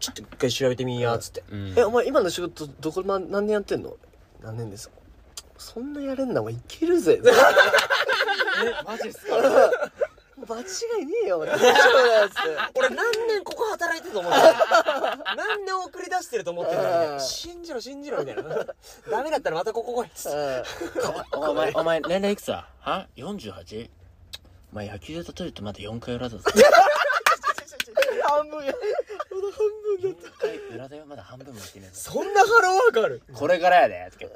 [0.00, 1.42] ちょっと一回調べてみや、つって。
[1.50, 3.94] うんえお前今の仕事どこま何年やってんの？
[4.42, 4.97] 何年ですか？
[5.58, 7.20] そんなやれんなお前いけるぜ。
[7.24, 7.26] え、
[8.84, 9.36] マジっすか？
[10.48, 10.62] 間違
[11.02, 11.58] いねえよ大丈夫
[12.08, 12.38] だよっつって
[12.76, 14.44] 俺何年ここ働いてると思ってる
[15.36, 17.08] 何年送り出してると思ってるの？
[17.08, 17.14] うん。
[17.16, 18.42] に信じろ信じろみたいな。
[19.10, 20.62] ダメだったらまたここ来いっつって。
[21.36, 22.68] お前、お前、年齢いくつだ？
[22.80, 23.90] は ?48?
[24.72, 26.44] お前、野球で例えるとまだ4回裏だぞ。
[28.22, 28.64] 半分。
[28.64, 28.76] や4
[30.40, 32.12] 回裏だよ、まだ半分もいってねえぞ。
[32.12, 33.22] そんなハローワークある？
[33.34, 34.30] これからやで、つけ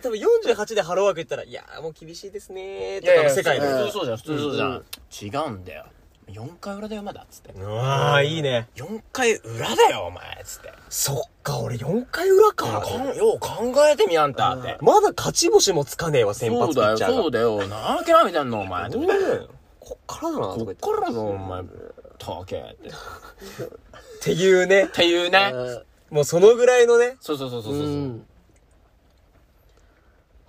[0.00, 3.66] 多分48でハローワーク言ったら、いやーもう厳しいですねーとかの世界で。
[3.66, 4.84] 普通そうじゃん、普通そうじゃん。
[5.44, 5.86] 違うんだよ。
[6.28, 7.54] 4回裏だよ、まだ、つって。
[7.62, 8.68] ああ、いいね。
[8.76, 10.72] 4回裏だよ、お前、つって。
[10.88, 12.80] そっか、俺4回裏か。
[12.80, 14.78] かんよう考えてみ、あんた、って。
[14.80, 17.22] まだ勝ち星もつかねえわ、先発ピッチャーが。
[17.22, 17.66] そうだよ。
[17.68, 18.88] なわけなみたいなの、お前。
[18.88, 19.48] どうだよ
[19.80, 20.66] こっからだな、とか言っ。
[20.66, 21.62] こってからだぞ、お前。
[22.18, 22.88] たけって。
[22.88, 24.88] っっていうね。
[24.88, 25.52] ていうね。
[26.10, 27.82] もうそのぐらいのね、そうそうそうそうそう。
[27.82, 28.26] うん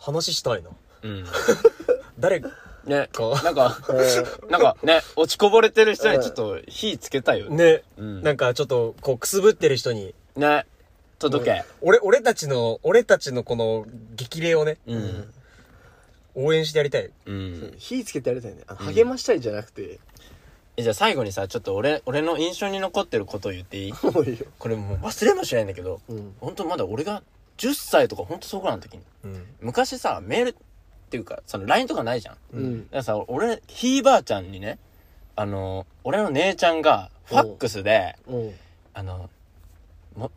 [0.06, 0.70] 話したいな。
[1.04, 1.26] うん。
[2.20, 2.50] 誰か？
[2.86, 3.10] ね、
[3.44, 3.80] なんか、
[4.52, 7.56] なんかね、落ちこぼれてる人にちょっと火つけたいよね。
[7.56, 10.68] ね、うんなんかちょっと、こう、くすぶってる人に、ね、
[11.18, 11.64] 届け。
[11.82, 15.34] 俺、俺たちの、俺たちのこの激励をね、うん。
[16.36, 17.10] 応援してやりたい。
[17.26, 17.74] うん。
[17.80, 20.00] 火つけてやりたいね励ましたいじゃなくて
[20.78, 23.94] えじゃあ最後にさ、ちょっと俺、俺の印象に残ってることを言っていい？
[23.98, 24.22] こ
[24.68, 27.24] れもう忘れもしないんだけど、うん本当まだ俺が
[27.58, 29.04] 10歳とか本当そこらの時に。
[29.24, 29.46] うん。
[29.62, 30.54] 昔さ、メールっ
[31.10, 32.38] ていうか、その LINE とかないじゃん。
[32.54, 34.80] うんだからさ、俺、ひいばあちゃんにね、
[35.36, 38.54] あの、俺の姉ちゃんが、ファックスで、うん
[38.94, 39.30] あの、
[40.16, 40.32] も、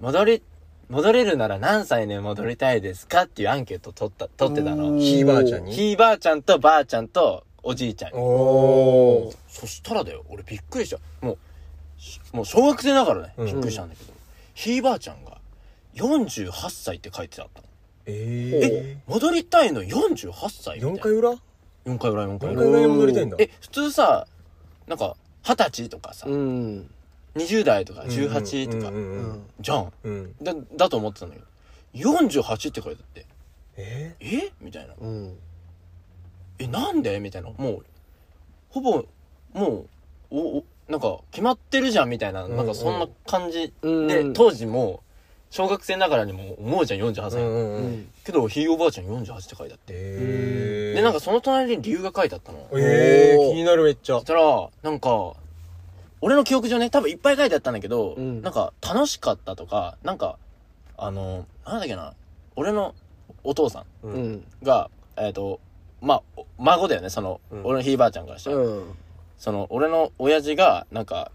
[0.00, 0.42] 戻り、
[0.88, 4.98] 戻れるなら何歳で戻りたいですかっていうアンケート取った、取ってたの。
[4.98, 5.72] ひいばあちゃんに？
[5.72, 8.18] ひいばあちゃんとばあちゃんとおじいちゃんに。
[8.18, 9.36] おー。
[9.48, 10.98] そしたらだよ、俺びっくりした。
[11.24, 11.38] もう、
[11.96, 14.12] しもう小学生ながらね、うんびっくりしたんだけど、
[14.54, 15.29] ひいばあちゃんが
[16.04, 17.66] 48歳って書いてあったの。
[18.06, 20.32] え戻りたいの？48
[20.62, 20.82] 歳ー。
[20.82, 21.38] 4みたいな回裏 ?4
[21.98, 22.70] 回裏4回 ?4 裏回。
[22.70, 23.36] 裏に戻りたいんだ。
[23.38, 24.26] え、普通さ、
[24.86, 26.90] なんか、二十歳とかさ、うん
[27.36, 29.92] 20代とか18とかうん、うんうんじゃん。
[30.02, 30.12] うん。
[30.12, 30.34] うん。
[30.44, 31.40] だ、だと思ってたんだけ
[32.02, 33.26] ど、48って書いてあって、
[33.76, 34.52] ええ？
[34.60, 34.94] みたいな。
[35.00, 35.36] うん
[36.58, 37.20] え、なんで？
[37.20, 37.50] みたいな。
[37.50, 37.84] もう、
[38.70, 39.04] ほぼ、
[39.52, 39.88] もう、
[40.30, 45.02] お、お、なんか、決まってるじゃんみたいな、うんなんかそんな感じうんで、当時も、
[45.50, 47.42] 小学生ながらにも思うじゃん、48歳。
[47.42, 47.92] うんうんううん。
[48.02, 49.86] んけど、ひいおばあちゃん48って書いてあって。
[49.88, 52.68] えで、なんかその隣に理由が書いてあったの。
[52.72, 55.34] ええ気になるめっちゃそしたら、なんか、
[56.20, 60.38] 俺の記憶上ね、多分いっぱい書いてあったんだけど、うんなんか楽しかったとか、なんか、
[60.96, 62.14] あの、なんだっけな、
[62.56, 62.94] 俺の
[63.42, 65.60] お父さんうんが、えっ、と、
[66.00, 68.56] まあ、お孫だよね、その、うん俺のひいばあちゃんからしたら。
[68.58, 68.84] うん
[69.38, 71.32] その、俺の親父が、なんか、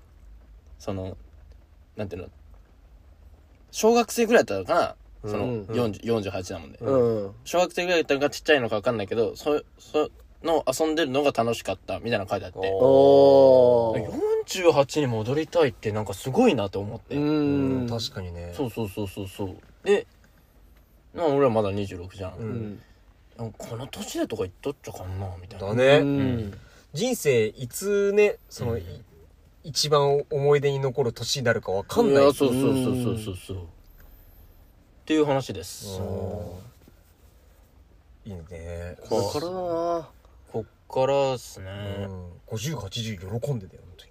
[0.77, 1.17] その、
[1.95, 2.27] なんていうの、
[3.75, 4.95] 小学生ぐらいだったのか
[5.25, 6.77] な、その、うん40 48だもんで。
[6.79, 10.09] うん小学生ぐらいだったのかちっちゃいのか分かんないけど、そ、そ
[10.43, 12.59] の遊んでるのが楽しかったみたいなの書いてあって。
[12.73, 17.15] おー48に戻りたいってなんかすごいなと思って。
[17.15, 19.57] ううんん確かにねそうそうそうそうそう。
[19.83, 20.07] で、
[21.13, 22.33] まあ俺はまだ26じゃん。
[22.35, 22.81] ううんん
[23.37, 25.67] なんかこの年でとか言っとっちゃかんな、みたいな。
[25.67, 26.53] だね、うん
[26.93, 28.83] 人生いつねその、うんい
[29.65, 32.25] 一番思い出に残る年になるかわかんない。
[32.25, 33.35] やそうそうそうそうそう。
[33.47, 33.57] そう。
[33.57, 33.59] っ
[35.05, 35.99] ていう話です。
[38.25, 38.95] いいね。
[39.09, 40.09] これからだな。
[40.53, 41.71] こっからっすうね。
[42.05, 44.05] ん5080喜んでたよ本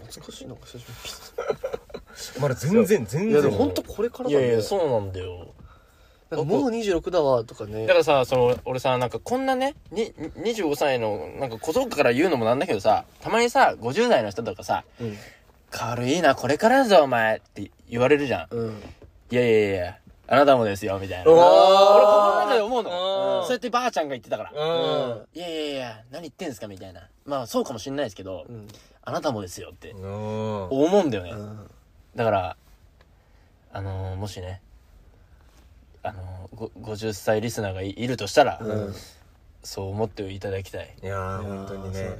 [0.00, 2.42] 懐かしいなんか久しぶ当に。
[2.42, 5.54] まだ全然全然りいやでも本当これからだねいやいや、そうなんだよ。
[6.36, 15.16] もう26だわとかねだからさ、その、俺さ、なんかこんなね、に、25歳の、なんか小僧から言うのもなんだけどさ、たまにさ、50代の人とかさ、うん
[15.74, 18.54] 軽いな、これからだぞ、お前って言われるじゃん。
[18.54, 18.82] うん
[19.30, 21.30] いやいやいや、あなたもですよ、みたいな。
[21.30, 22.90] 俺心の中で思うあの。
[22.90, 24.52] ーそうやってばあちゃんが言ってたから。
[24.52, 27.08] うんいやいやいや、何言ってんすかみたいな。
[27.24, 28.68] まあそうかもしんないですけど、うん
[29.04, 31.30] あなたもですよってうん思うんだよね。
[31.30, 31.70] うん
[32.16, 32.56] だから、
[33.72, 34.60] あのーもしね、
[36.02, 38.94] あのー、ご50歳リスナーがいいるとしたら、うん
[39.64, 40.92] そう思っていただきたい。
[41.00, 42.08] いやー本当にね。
[42.08, 42.10] っ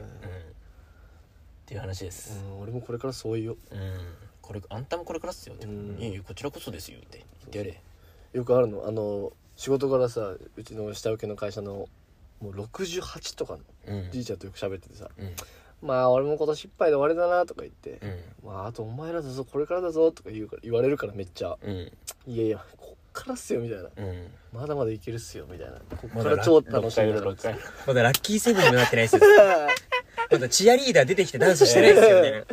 [1.66, 2.40] ていう話です。
[2.40, 4.14] うん俺もこれからそうようん。
[4.40, 5.66] これ、あんたもこれからっすよって。
[5.66, 7.80] うんいやいや、こちらこそですよって言ってやれ。
[8.32, 11.88] よくあるのあの仕事からさうちの下請けの会社の
[12.40, 14.10] もう68とかのうん。
[14.12, 15.34] じいちゃんとよく喋っててさうん。
[15.82, 17.98] 「まあ俺も今年いっぱいで終わりだな」とか言って
[18.42, 18.46] うん。
[18.48, 21.92] 「まああとお前らだぞこれからだぞ」とか言うから言われるからめっちゃうん。
[22.26, 22.64] 「いやいや
[23.12, 24.30] からっすよ」みたいなうん。
[24.52, 27.56] 「まだまだいけるっすよ」みたいな「こっまだから超楽6回ぐらい、しみだな6回。
[27.86, 29.20] まだラッキーセブンにもなってないですよ
[30.30, 32.44] まだチアリーダー出てきてダンスしてないですよね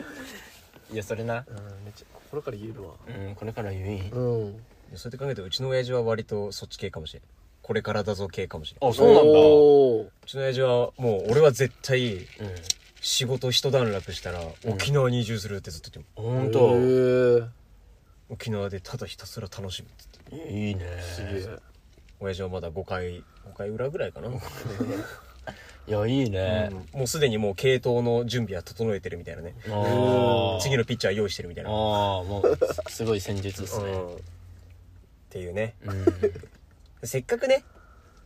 [0.91, 1.45] いや、それな。
[1.47, 1.55] うん
[1.85, 4.09] めっちゃ心から言えるわうん、これから言い。
[4.11, 4.63] うん
[4.95, 7.23] そうやって考えるとうちの親父は割とそっち系かもしれん
[7.61, 9.21] これからだぞ系かもしれんうあ、そうなんだ。
[9.29, 12.25] おーちの親父はもう俺は絶対うん。
[13.01, 16.59] 仕事一段落したら沖縄に移住するってずっと言ってもほんへと。
[16.75, 17.47] ー
[18.29, 19.91] 沖縄でただひたすら楽しむっ
[20.31, 20.81] いいね。
[21.01, 21.57] すげえ
[22.19, 23.23] 親父はまだ5回5
[23.57, 24.29] 回裏ぐらいかな、
[25.87, 26.69] いや、いいね。
[26.71, 29.55] うんもうすでにもう系統の準備は整えてるみたいなね。
[30.61, 31.79] 次のピッチャー用意してるみたいなっああ、
[32.23, 32.57] もう、
[32.89, 33.85] すすごい戦術ですね。
[35.29, 36.05] ていうねうん。
[37.07, 37.63] せっかくね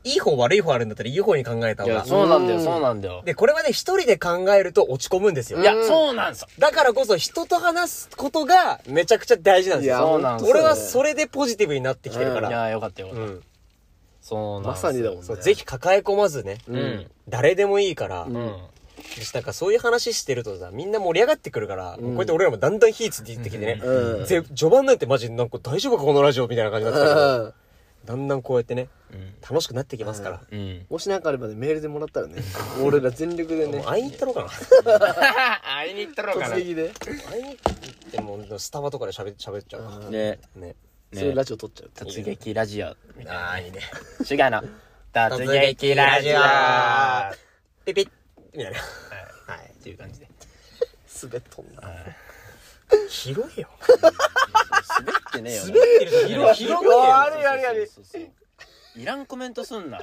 [0.03, 2.65] いい方悪い方あるんだったらいい方に考えたいや、方がそうなんだよ、うん。
[2.65, 3.21] そうなんだよ。
[3.25, 5.59] でこれはね一人で考えると落ち込むんですよ。
[5.59, 6.47] いや、そうなんすよ。
[6.59, 9.95] だからこそ人と話すことがめちゃくちゃ大事なんですよ。
[9.95, 10.51] いやそうなんすよ。
[10.51, 13.21] 俺はそれでポジティブになってきてるから、いや、よかったよかった。
[13.21, 13.43] うん。
[14.21, 15.23] そうなんまさにだもんね。
[15.23, 17.11] そうぜひ抱え込まずね、うん。
[17.29, 18.55] 誰でもいいから、うん。
[19.33, 21.97] なんかそういう話してるとさみんな盛り上がってくるから、ん。
[21.97, 24.25] こうやって俺らもだんだん火ついてきてね、うん。
[24.25, 27.43] ぜ序盤なんてマジなんか大丈夫かこのラジオみたいな感じになってたけど。
[27.45, 27.53] うん
[28.05, 29.33] だんだんこうやってねうん。
[29.41, 30.85] 楽しくなってきますから、うん。
[30.89, 32.41] もし何かあればねメールでもらったらね
[32.83, 33.77] 俺ら全力でね。
[33.77, 34.49] もう会いに行ったのかな。
[35.77, 36.55] 会いに行ったろう かな。
[36.55, 36.91] 突撃で。
[37.29, 40.09] 会いに行ってもうスタバとかで喋喋っちゃうか。
[40.09, 40.39] ね。
[40.55, 40.75] ね。
[41.13, 42.87] それラジオ撮っちゃう突撃ラジオ。
[42.87, 42.95] あ
[43.51, 43.79] あいいね。
[44.19, 44.45] な。
[44.45, 44.63] 違うの。
[45.13, 46.37] 突撃ラジオ。
[46.37, 47.33] は
[47.85, 48.09] ピピッ。
[48.53, 48.79] みたいな。
[49.53, 49.71] はい。
[49.71, 50.27] っていう感じで。
[51.23, 51.81] 滑っとんな
[53.09, 53.69] 拾えよ。
[54.99, 55.65] 滑ってねえよ。
[55.65, 57.15] 滑ってる時に拾えよ。
[57.15, 59.01] あるあるあるそうそうそうそう。
[59.01, 59.97] いらんコメントすんな。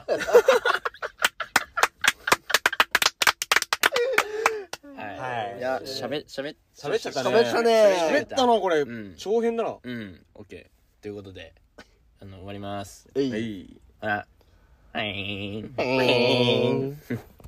[4.97, 5.59] はい。
[5.59, 7.31] いや、しゃべ、しゃべ、喋っちゃったね。
[7.31, 8.09] 喋ったね。
[8.11, 9.15] 喋ったなこれ、うん。
[9.17, 9.77] 長編だな。
[9.83, 11.03] うん、オッケー。
[11.03, 11.55] ということで、
[12.21, 13.09] あの、終わります。
[13.15, 13.81] えい。
[14.01, 14.27] はい。
[14.95, 15.63] あ、はい。
[15.63, 17.01] うん